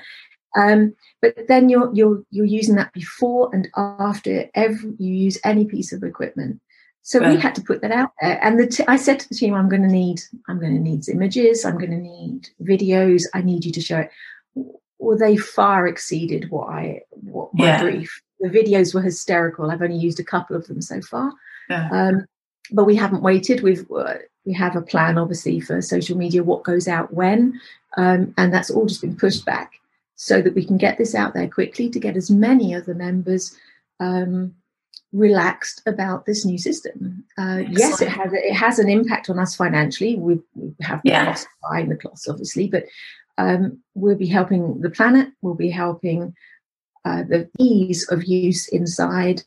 [0.57, 5.65] Um, but then you're you're you're using that before and after every you use any
[5.65, 6.61] piece of equipment.
[7.03, 7.35] So right.
[7.35, 9.55] we had to put that out there, and the t- I said to the team,
[9.55, 11.65] "I'm going to need I'm going to need images.
[11.65, 13.25] I'm going to need videos.
[13.35, 14.11] I need you to show it."
[14.99, 17.83] Well, they far exceeded what I what my yeah.
[17.83, 18.23] brief.
[18.41, 19.71] The videos were hysterical.
[19.71, 21.33] I've only used a couple of them so far,
[21.69, 21.89] yeah.
[21.91, 22.27] um,
[22.71, 23.63] but we haven't waited.
[23.63, 24.15] We've uh,
[24.47, 27.61] we have a plan, obviously, for social media, what goes out when,
[27.97, 29.73] um, and that's all just been pushed back
[30.17, 32.95] so that we can get this out there quickly to get as many of the
[32.95, 33.57] members
[34.01, 34.55] um,
[35.13, 37.25] relaxed about this new system.
[37.39, 40.17] Uh, yes, it has it has an impact on us financially.
[40.17, 41.27] We, we have the yeah.
[41.27, 42.85] cost buying the cloths, obviously, but
[43.39, 45.29] um, we'll be helping the planet.
[45.43, 46.35] We'll be helping
[47.05, 49.43] uh, the ease of use inside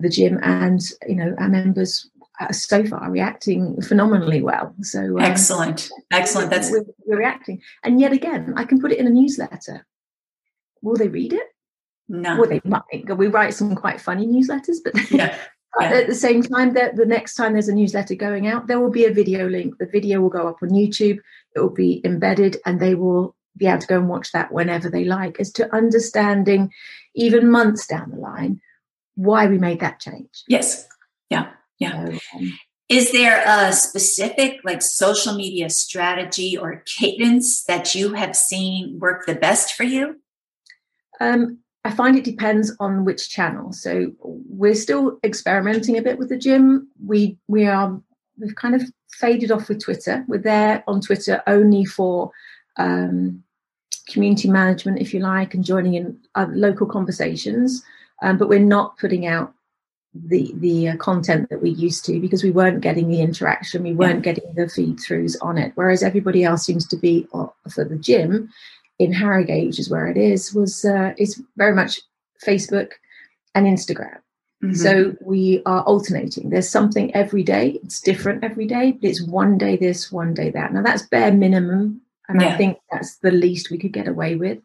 [0.00, 2.10] the gym, and you know our members
[2.50, 4.74] so far reacting phenomenally well.
[4.82, 6.50] So um, excellent, excellent.
[6.50, 9.86] That's we're, we're, reacting, and yet again, I can put it in a newsletter.
[10.82, 11.46] Will they read it?
[12.08, 12.36] No.
[12.36, 13.16] Well, they might.
[13.16, 15.36] We write some quite funny newsletters, but yeah.
[15.80, 15.86] yeah.
[15.86, 18.90] at the same time, that the next time there's a newsletter going out, there will
[18.90, 19.78] be a video link.
[19.78, 21.18] The video will go up on YouTube.
[21.54, 24.90] It will be embedded, and they will be able to go and watch that whenever
[24.90, 25.38] they like.
[25.40, 26.70] As to understanding,
[27.14, 28.60] even months down the line,
[29.14, 30.42] why we made that change.
[30.48, 30.88] Yes.
[31.30, 31.50] Yeah.
[31.78, 32.06] Yeah.
[32.06, 32.52] So, um,
[32.88, 39.24] is there a specific like social media strategy or cadence that you have seen work
[39.24, 40.20] the best for you?
[41.22, 43.72] Um, I find it depends on which channel.
[43.72, 46.88] So we're still experimenting a bit with the gym.
[47.04, 48.00] We we are
[48.38, 48.82] we've kind of
[49.12, 50.24] faded off with Twitter.
[50.28, 52.30] We're there on Twitter only for
[52.76, 53.42] um,
[54.08, 57.82] community management, if you like, and joining in uh, local conversations.
[58.22, 59.52] Um, but we're not putting out
[60.14, 63.94] the the uh, content that we used to because we weren't getting the interaction, we
[63.94, 64.32] weren't yeah.
[64.32, 65.72] getting the feed throughs on it.
[65.74, 68.50] Whereas everybody else seems to be uh, for the gym
[69.02, 72.00] in Harrogate, which is where it is, was uh, is very much
[72.44, 72.92] Facebook
[73.54, 74.18] and Instagram.
[74.62, 74.74] Mm-hmm.
[74.74, 76.50] So we are alternating.
[76.50, 77.80] There's something every day.
[77.82, 80.72] It's different every day, but it's one day this, one day that.
[80.72, 82.48] Now that's bare minimum, and yeah.
[82.48, 84.58] I think that's the least we could get away with.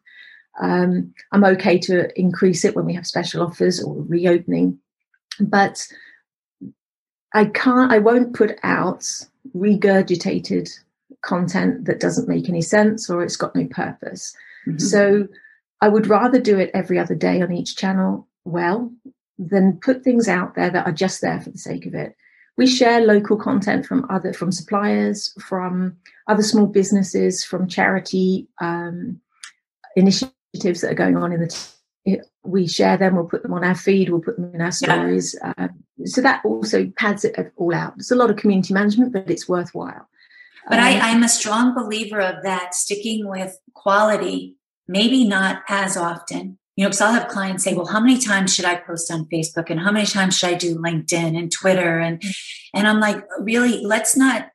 [0.60, 4.80] Um, I'm okay to increase it when we have special offers or reopening,
[5.40, 5.88] but
[7.34, 7.92] I can't.
[7.92, 9.04] I won't put out
[9.56, 10.70] regurgitated
[11.24, 14.36] content that doesn't make any sense or it's got no purpose.
[14.68, 14.80] Mm-hmm.
[14.80, 15.28] So
[15.82, 18.92] I would rather do it every other day on each channel well
[19.38, 22.16] than put things out there that are just there for the sake of it.
[22.58, 25.96] We share local content from other from suppliers, from
[26.28, 29.22] other small businesses, from charity um,
[29.96, 31.48] initiatives that are going on in the.
[31.48, 33.16] T- we share them.
[33.16, 34.10] We'll put them on our feed.
[34.10, 35.36] We'll put them in our stories.
[35.40, 35.54] Yeah.
[35.58, 37.94] Um, so that also pads it all out.
[37.98, 40.08] It's a lot of community management, but it's worthwhile.
[40.70, 44.56] But I, I'm a strong believer of that, sticking with quality,
[44.88, 46.58] maybe not as often.
[46.76, 49.26] You know, because I'll have clients say, well, how many times should I post on
[49.26, 51.98] Facebook and how many times should I do LinkedIn and Twitter?
[52.00, 52.78] And mm-hmm.
[52.78, 54.50] and I'm like, really, let's not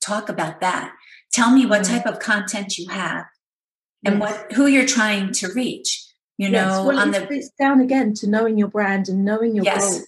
[0.00, 0.92] talk about that.
[1.32, 1.98] Tell me what mm-hmm.
[1.98, 3.26] type of content you have
[4.04, 6.04] and what who you're trying to reach.
[6.36, 6.66] You yes.
[6.66, 9.98] know, well, on the it's down again to knowing your brand and knowing your yes.
[9.98, 10.06] goal.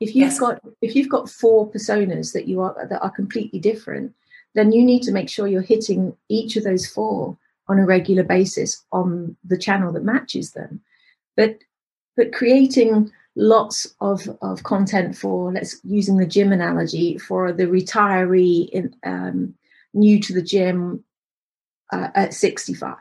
[0.00, 0.40] If you've yes.
[0.40, 4.12] got if you've got four personas that you are that are completely different,
[4.54, 7.36] then you need to make sure you're hitting each of those four
[7.68, 10.80] on a regular basis on the channel that matches them.
[11.36, 11.58] But
[12.16, 18.68] but creating lots of, of content for let's using the gym analogy for the retiree
[18.70, 19.54] in, um,
[19.94, 21.02] new to the gym
[21.92, 22.96] uh, at 65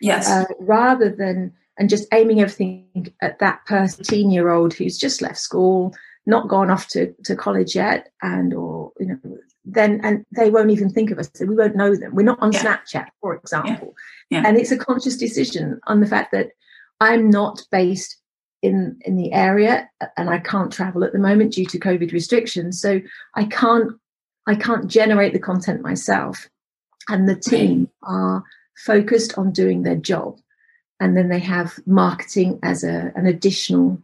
[0.00, 4.98] yes uh, rather than and just aiming everything at that person 18 year old who's
[4.98, 5.92] just left school
[6.26, 10.70] not gone off to, to college yet and or you know then and they won't
[10.70, 12.62] even think of us so we won't know them we're not on yeah.
[12.62, 13.94] snapchat for example
[14.30, 14.40] yeah.
[14.40, 14.48] Yeah.
[14.48, 16.50] and it's a conscious decision on the fact that
[17.00, 18.20] i'm not based
[18.62, 22.80] in in the area and i can't travel at the moment due to covid restrictions
[22.80, 23.00] so
[23.36, 23.92] i can't
[24.46, 26.48] i can't generate the content myself
[27.08, 28.42] and the team are
[28.76, 30.38] focused on doing their job
[30.98, 34.00] and then they have marketing as a, an additional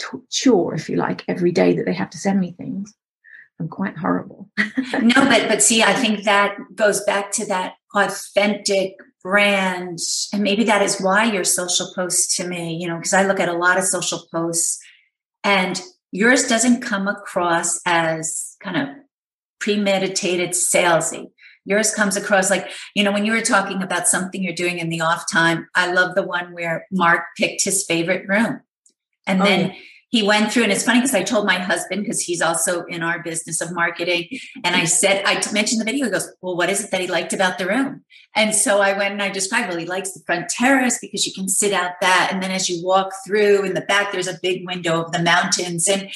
[0.00, 2.92] t- chore if you like every day that they have to send me things
[3.58, 4.50] I'm quite horrible.
[4.58, 9.98] no, but but see, I think that goes back to that authentic brand,
[10.32, 13.40] and maybe that is why your social posts to me, you know, because I look
[13.40, 14.78] at a lot of social posts,
[15.42, 15.80] and
[16.12, 18.88] yours doesn't come across as kind of
[19.58, 21.30] premeditated salesy.
[21.64, 24.88] Yours comes across like, you know, when you were talking about something you're doing in
[24.88, 28.60] the off time, I love the one where Mark picked his favorite room.
[29.26, 29.76] And oh, then yeah
[30.08, 33.02] he went through and it's funny because i told my husband because he's also in
[33.02, 34.28] our business of marketing
[34.64, 37.06] and i said i mentioned the video he goes well what is it that he
[37.06, 40.22] liked about the room and so i went and i described well he likes the
[40.26, 43.74] front terrace because you can sit out that and then as you walk through in
[43.74, 46.10] the back there's a big window of the mountains and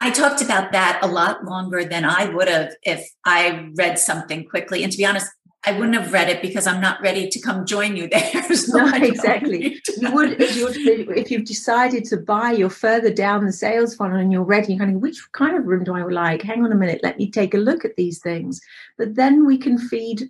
[0.00, 4.44] I talked about that a lot longer than I would have if I read something
[4.44, 4.84] quickly.
[4.84, 5.28] And to be honest,
[5.64, 8.54] I wouldn't have read it because I'm not ready to come join you there.
[8.54, 9.80] so no, exactly.
[9.96, 10.56] You would if,
[10.86, 14.74] you if you've decided to buy, you're further down the sales funnel and you're ready.
[14.74, 16.42] You're kind of which kind of room do I like?
[16.42, 18.60] Hang on a minute, let me take a look at these things.
[18.96, 20.28] But then we can feed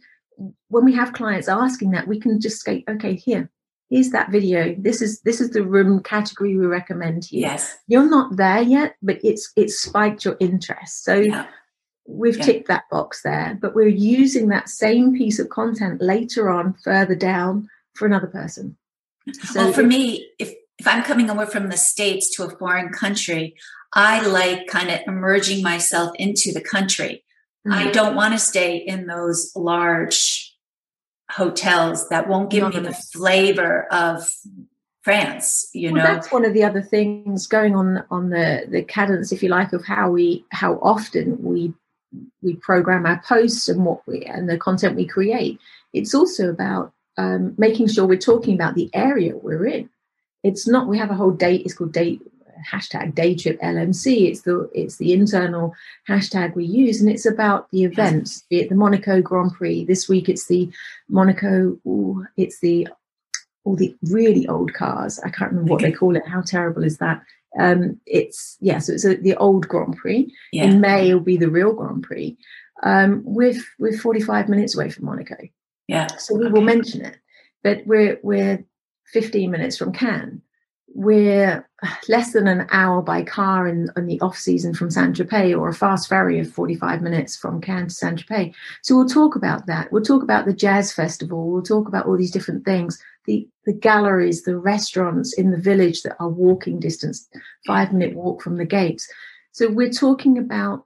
[0.69, 3.51] when we have clients asking that, we can just say, okay, here,
[3.91, 4.75] here's that video.
[4.79, 7.41] This is this is the room category we recommend here.
[7.41, 7.77] Yes.
[7.87, 11.05] You're not there yet, but it's it's spiked your interest.
[11.05, 11.47] So yeah
[12.09, 12.45] we've yeah.
[12.45, 17.15] ticked that box there, but we're using that same piece of content later on, further
[17.15, 18.77] down for another person.
[19.45, 22.91] So well, for me, if if I'm coming over from the States to a foreign
[22.91, 23.57] country,
[23.93, 27.25] I like kind of immerging myself into the country.
[27.67, 27.73] Mm-hmm.
[27.73, 30.55] I don't want to stay in those large
[31.31, 34.33] hotels that won't give me the flavor of
[35.03, 36.15] France, you well, know.
[36.15, 39.73] That's one of the other things going on on the the cadence, if you like,
[39.73, 41.75] of how we how often we
[42.43, 45.61] we program our posts and what we and the content we create.
[45.93, 49.91] It's also about um, making sure we're talking about the area we're in.
[50.43, 51.63] It's not we have a whole date.
[51.65, 52.23] It's called date
[52.71, 54.29] hashtag day trip LMC.
[54.29, 55.75] It's the it's the internal
[56.09, 58.43] hashtag we use, and it's about the events.
[58.49, 60.29] Be it the Monaco Grand Prix this week.
[60.29, 60.71] It's the
[61.09, 61.79] Monaco.
[61.87, 62.89] Ooh, it's the
[63.69, 65.21] all the really old cars.
[65.21, 66.27] I can't remember what they call it.
[66.27, 67.23] How terrible is that?
[67.59, 70.33] Um, it's yeah, so it's a, the old Grand Prix.
[70.53, 70.65] Yeah.
[70.65, 72.37] In May, it'll be the real Grand Prix.
[72.83, 75.37] Um, we're we're 45 minutes away from Monaco.
[75.87, 76.07] Yeah.
[76.17, 76.53] So we okay.
[76.53, 77.19] will mention it,
[77.63, 78.65] but we're we're
[79.13, 80.41] 15 minutes from Cannes
[80.99, 81.65] we're
[82.09, 85.69] less than an hour by car in, in the off season from Saint Tropez or
[85.69, 88.53] a fast ferry of 45 minutes from Cannes to Saint Tropez.
[88.83, 89.93] So we'll talk about that.
[89.93, 91.53] We'll talk about the jazz festival.
[91.53, 93.01] We'll talk about all these different things.
[93.27, 97.29] The the galleries, the restaurants in the village that are walking distance,
[97.65, 99.09] five minute walk from the gates.
[99.53, 100.85] So we're talking about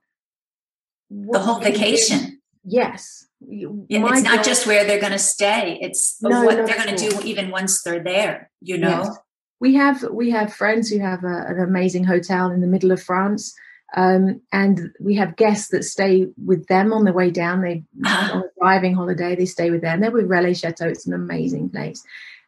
[1.08, 2.38] the whole vacation.
[2.64, 3.28] Yes.
[3.40, 5.78] Yeah, it's not just where they're going to stay.
[5.80, 9.04] It's no, what they're going to do even once they're there, you know?
[9.04, 9.18] Yes
[9.62, 13.00] we have we have friends who have a, an amazing hotel in the middle of
[13.00, 13.54] France,
[13.94, 17.62] um, and we have guests that stay with them on the way down.
[17.62, 20.00] They on a driving holiday, they stay with them.
[20.00, 20.88] They're with Relais Chateau.
[20.88, 22.02] It's an amazing place,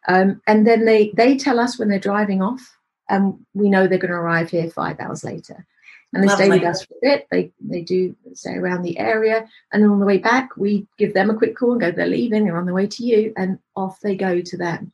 [0.09, 3.97] um, and then they they tell us when they're driving off, and we know they're
[3.97, 5.65] going to arrive here five hours later.
[6.13, 6.45] And they Lovely.
[6.45, 7.27] stay with us for a bit.
[7.31, 11.13] They they do stay around the area, and then on the way back, we give
[11.13, 11.91] them a quick call and go.
[11.91, 12.43] They're leaving.
[12.43, 14.91] They're on the way to you, and off they go to them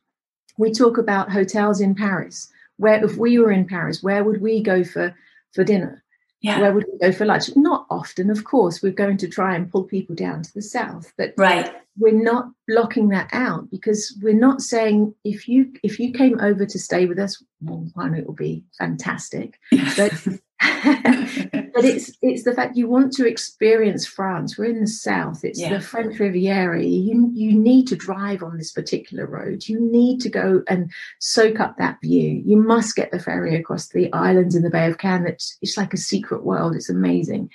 [0.58, 2.48] we talk about hotels in Paris.
[2.78, 5.14] Where, if we were in Paris, where would we go for
[5.52, 6.02] for dinner?
[6.40, 6.60] Yeah.
[6.60, 7.54] Where would we go for lunch?
[7.54, 8.82] Not often, of course.
[8.82, 11.72] We're going to try and pull people down to the south, but right.
[11.96, 16.66] we're not blocking that out because we're not saying if you if you came over
[16.66, 19.60] to stay with us, well, one it will be fantastic.
[19.96, 20.12] But
[20.60, 24.56] but it's it's the fact you want to experience France.
[24.56, 25.44] We're in the south.
[25.44, 25.74] It's yeah.
[25.74, 26.82] the French Riviera.
[26.82, 29.68] You you need to drive on this particular road.
[29.68, 32.42] You need to go and soak up that view.
[32.44, 35.26] You must get the ferry across the islands in the Bay of Cannes.
[35.26, 36.74] It's it's like a secret world.
[36.74, 37.50] It's amazing,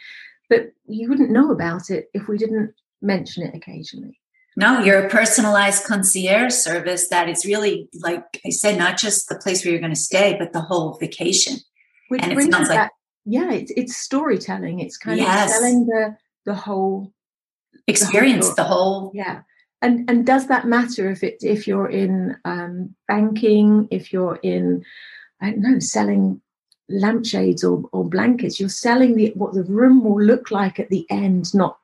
[0.50, 4.20] but you wouldn't know about it if we didn't mention it occasionally.
[4.56, 9.38] No, you're a personalized concierge service that is really, like I said, not just the
[9.38, 11.58] place where you're going to stay, but the whole vacation.
[12.08, 12.90] Which and it sounds like
[13.28, 14.80] yeah, it's it's storytelling.
[14.80, 15.50] It's kind yes.
[15.50, 17.12] of telling the the whole
[17.86, 19.42] experience, the whole, the whole yeah.
[19.82, 24.84] And and does that matter if it if you're in um, banking, if you're in
[25.42, 26.42] I don't know selling
[26.90, 31.06] lampshades or, or blankets, you're selling the what the room will look like at the
[31.10, 31.78] end, not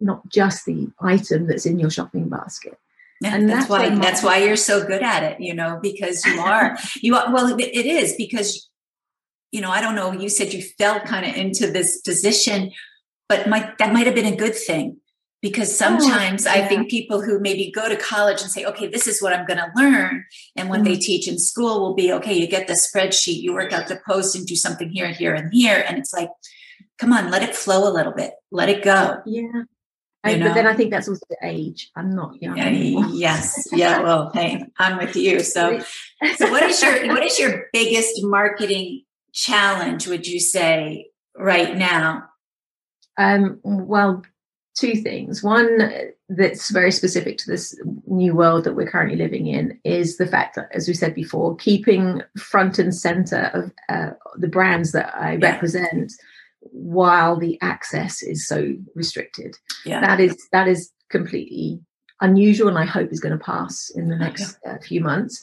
[0.00, 2.78] not just the item that's in your shopping basket.
[3.20, 6.24] Yeah, and that's, that's why that's why you're so good at it, you know, because
[6.24, 8.70] you are you are well it is because
[9.56, 12.72] you know, I don't know, you said you fell kind of into this position,
[13.26, 14.98] but might, that might have been a good thing
[15.40, 16.64] because oh, sometimes oh, yeah.
[16.64, 19.46] I think people who maybe go to college and say, okay, this is what I'm
[19.46, 20.26] going to learn.
[20.56, 20.92] And what mm-hmm.
[20.92, 23.98] they teach in school will be, okay, you get the spreadsheet, you work out the
[24.06, 25.82] post and do something here, here, and here.
[25.88, 26.28] And it's like,
[26.98, 29.22] come on, let it flow a little bit, let it go.
[29.24, 29.62] Yeah.
[30.22, 31.90] I, but then I think that's also age.
[31.96, 32.58] I'm not young.
[32.58, 33.68] Yeah, yes.
[33.72, 34.02] Yeah.
[34.02, 35.40] Well, hey, I'm with you.
[35.40, 35.78] So,
[36.36, 39.05] so what is your what is your biggest marketing
[39.36, 42.24] challenge would you say right now?
[43.18, 44.22] Um, well,
[44.76, 45.42] two things.
[45.42, 50.26] One that's very specific to this new world that we're currently living in is the
[50.26, 55.14] fact that, as we said before, keeping front and center of uh, the brands that
[55.14, 55.52] I yeah.
[55.52, 56.12] represent
[56.60, 59.54] while the access is so restricted.
[59.84, 60.00] Yeah.
[60.00, 61.80] That is that is completely
[62.20, 64.76] unusual, and I hope is going to pass in the next okay.
[64.76, 65.42] uh, few months.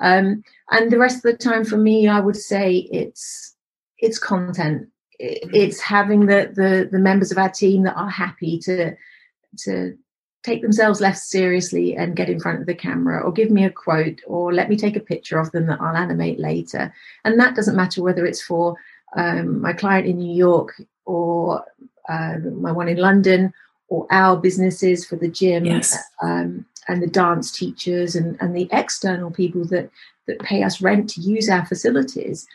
[0.00, 3.54] Um, and the rest of the time for me, I would say it's
[3.98, 4.88] it's content.
[5.18, 8.94] It's having the, the the members of our team that are happy to
[9.58, 9.96] to
[10.46, 13.70] take themselves less seriously and get in front of the camera or give me a
[13.70, 16.94] quote or let me take a picture of them that I'll animate later.
[17.24, 18.76] And that doesn't matter whether it's for
[19.16, 21.64] um, my client in New York or
[22.08, 23.52] uh, my one in London
[23.88, 25.64] or our businesses for the gym.
[25.64, 25.98] Yes.
[26.22, 29.90] Um, and the dance teachers and, and the external people that,
[30.26, 32.46] that pay us rent to use our facilities,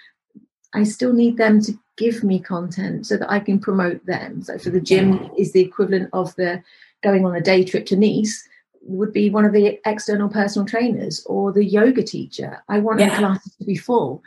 [0.74, 4.42] I still need them to give me content so that I can promote them.
[4.44, 6.64] So for the gym is the equivalent of the
[7.04, 8.48] going on a day trip to Nice.
[8.84, 12.64] would be one of the external personal trainers or the yoga teacher.
[12.70, 13.10] I want Yeah.
[13.10, 14.24] the classes to be full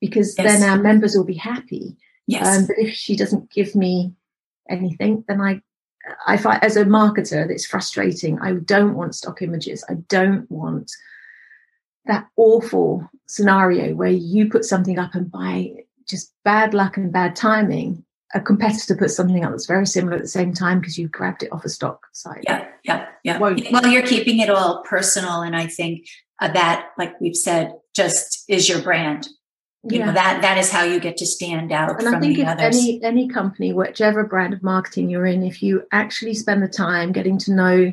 [0.00, 0.60] because Yes.
[0.60, 1.96] then our members will be happy.
[2.26, 2.46] Yes.
[2.46, 4.12] Um, but if she doesn't give me
[4.68, 5.60] anything, then I,
[6.26, 8.38] I find as a marketer, it's frustrating.
[8.40, 9.84] I don't want stock images.
[9.88, 10.90] I don't want
[12.06, 15.72] that awful scenario where you put something up and by
[16.08, 20.22] just bad luck and bad timing, a competitor puts something up that's very similar at
[20.22, 22.44] the same time because you grabbed it off a stock site.
[22.44, 23.38] yeah, yeah, yeah.
[23.38, 23.62] Won't.
[23.70, 26.06] Well, you're keeping it all personal, and I think
[26.40, 29.28] uh, that, like we've said, just is your brand.
[29.86, 32.42] You know that that is how you get to stand out And I think the
[32.42, 32.76] if others.
[32.76, 37.12] any any company, whichever brand of marketing you're in, if you actually spend the time
[37.12, 37.92] getting to know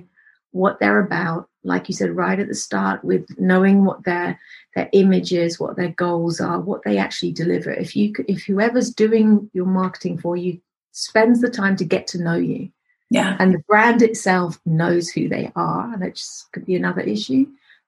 [0.51, 4.39] what they're about, like you said right at the start, with knowing what their
[4.73, 7.71] their image is, what their goals are, what they actually deliver.
[7.71, 10.61] If you if whoever's doing your marketing for you
[10.93, 12.69] spends the time to get to know you,
[13.09, 17.01] yeah, and the brand itself knows who they are, and that just could be another
[17.01, 17.47] issue.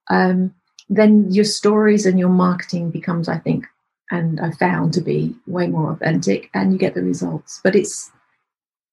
[0.09, 0.53] Um,
[0.89, 3.65] then your stories and your marketing becomes, I think,
[4.13, 7.59] and I found to be way more authentic, and you get the results.
[7.63, 8.11] But it's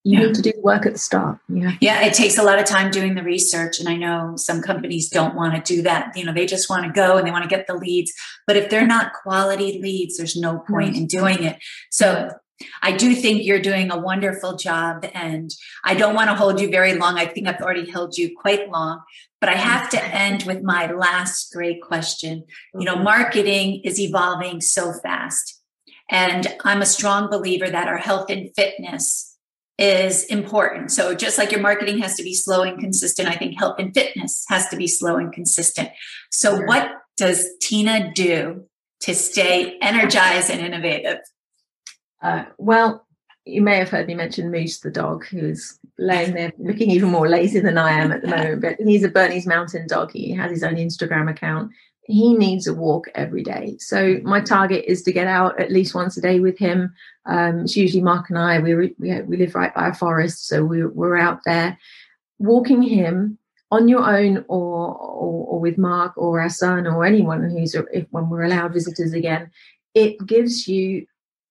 [0.03, 0.27] you Yeah.
[0.27, 1.39] need to do the work at the start.
[1.51, 2.01] Yeah, yeah.
[2.07, 5.35] It takes a lot of time doing the research, and I know some companies don't
[5.35, 6.16] want to do that.
[6.16, 8.11] You know, they just want to go and they want to get the leads.
[8.47, 11.59] But if they're not quality leads, there's no point in doing it.
[11.91, 12.31] So
[12.82, 15.50] I do think you're doing a wonderful job, and
[15.84, 17.18] I don't want to hold you very long.
[17.18, 19.00] I think I've already held you quite long,
[19.40, 22.44] but I have to end with my last great question.
[22.74, 25.61] You know, marketing is evolving so fast,
[26.11, 29.36] and I'm a strong believer that our health and fitness
[29.78, 30.92] is important.
[30.92, 33.94] So just like your marketing has to be slow and consistent, I think health and
[33.94, 35.88] fitness has to be slow and consistent.
[36.30, 38.66] So what does Tina do
[39.00, 41.20] to stay energized and innovative?
[42.23, 43.07] Uh, well,
[43.45, 47.29] you may have heard me mention Moose the dog, who's laying there looking even more
[47.29, 48.62] lazy than I am at the moment.
[48.62, 50.12] But he's a Bernese Mountain dog.
[50.12, 51.73] He has his own Instagram account.
[52.05, 53.77] He needs a walk every day.
[53.79, 56.93] So my target is to get out at least once a day with him.
[57.27, 58.59] Um, it's usually Mark and I.
[58.59, 61.79] We re- we, we live right by a forest, so we, we're out there
[62.39, 63.39] walking him
[63.71, 68.07] on your own or, or or with Mark or our son or anyone who's if
[68.11, 69.51] when we're allowed visitors again.
[69.95, 71.07] It gives you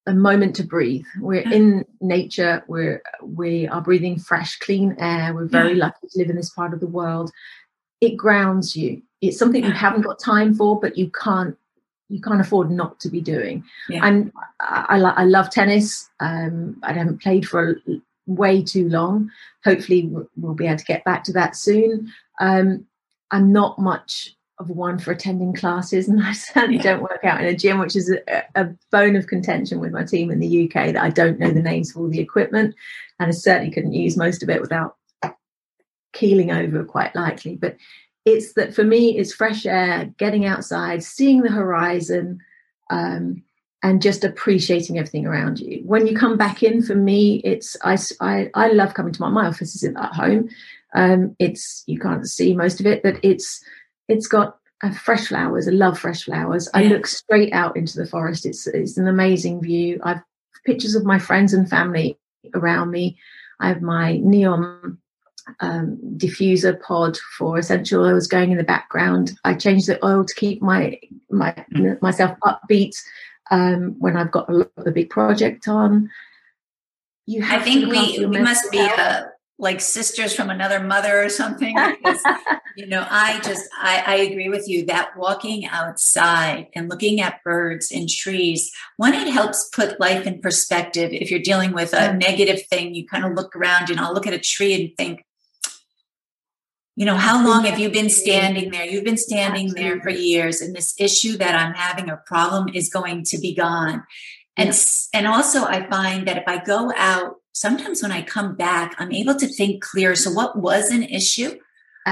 [0.07, 1.05] a moment to breathe.
[1.19, 2.63] We're in nature.
[2.67, 5.33] We're we are breathing fresh, clean air.
[5.33, 7.31] We're very lucky to live in this part of the world.
[8.01, 9.01] It grounds you.
[9.21, 11.55] It's something you haven't got time for, but you can't
[12.09, 13.63] you can't afford not to be doing.
[13.87, 14.05] Yeah.
[14.05, 16.09] And I, I, I love tennis.
[16.19, 19.29] Um, I haven't played for a- way too long.
[19.63, 22.11] Hopefully, we'll be able to get back to that soon.
[22.39, 22.85] Um,
[23.31, 26.83] I'm not much of one for attending classes, and I certainly Yeah.
[26.83, 30.03] don't work out in a gym, which is a, a bone of contention with my
[30.03, 32.75] team in the UK that I don't know the names of all the equipment,
[33.19, 34.95] and I certainly couldn't use most of it without
[36.13, 37.55] keeling over quite likely.
[37.55, 37.77] But
[38.25, 42.39] it's that for me, it's fresh air, getting outside, seeing the horizon,
[42.89, 43.41] um,
[43.81, 45.81] and just appreciating everything around you.
[45.85, 47.97] When you come back in, for me, it's I
[48.53, 50.49] I love coming to my my office is at home.
[50.95, 53.63] Um, it's you can't see most of it, but it's
[54.09, 55.67] it's got uh, fresh flowers.
[55.67, 56.67] I love fresh flowers.
[56.73, 56.89] I Yeah.
[56.89, 58.45] look straight out into the forest.
[58.45, 59.99] It's it's an amazing view.
[60.03, 60.21] I've
[60.65, 62.17] pictures of my friends and family
[62.53, 63.17] around me.
[63.59, 64.97] I have my Neom
[65.61, 69.31] um, diffuser pod for essential oils going in the background.
[69.43, 70.99] I change the oil to keep my
[71.29, 71.55] my
[72.01, 72.95] myself upbeat
[73.51, 76.09] um, when I've got a, a big project on.
[77.25, 79.28] You I have to think look we, we must be health.
[79.59, 81.75] Like sisters from another mother or something.
[81.75, 82.23] Because,
[82.77, 87.43] you know, I just, I, I agree with you that walking outside and looking at
[87.43, 91.11] birds and trees, one, it helps put life in perspective.
[91.11, 94.27] If you're dealing with a negative thing, you kind of look around and I'll look
[94.27, 95.25] at a tree and think,
[96.95, 98.85] you know, how long have you been standing there?
[98.85, 102.89] You've been standing there for years, and this issue that I'm having or problem is
[102.89, 104.03] going to be gone.
[104.57, 104.77] And
[105.13, 109.11] and also, I find that if I go out, sometimes when I come back, I'm
[109.11, 110.15] able to think clear.
[110.15, 111.59] So, what was an issue?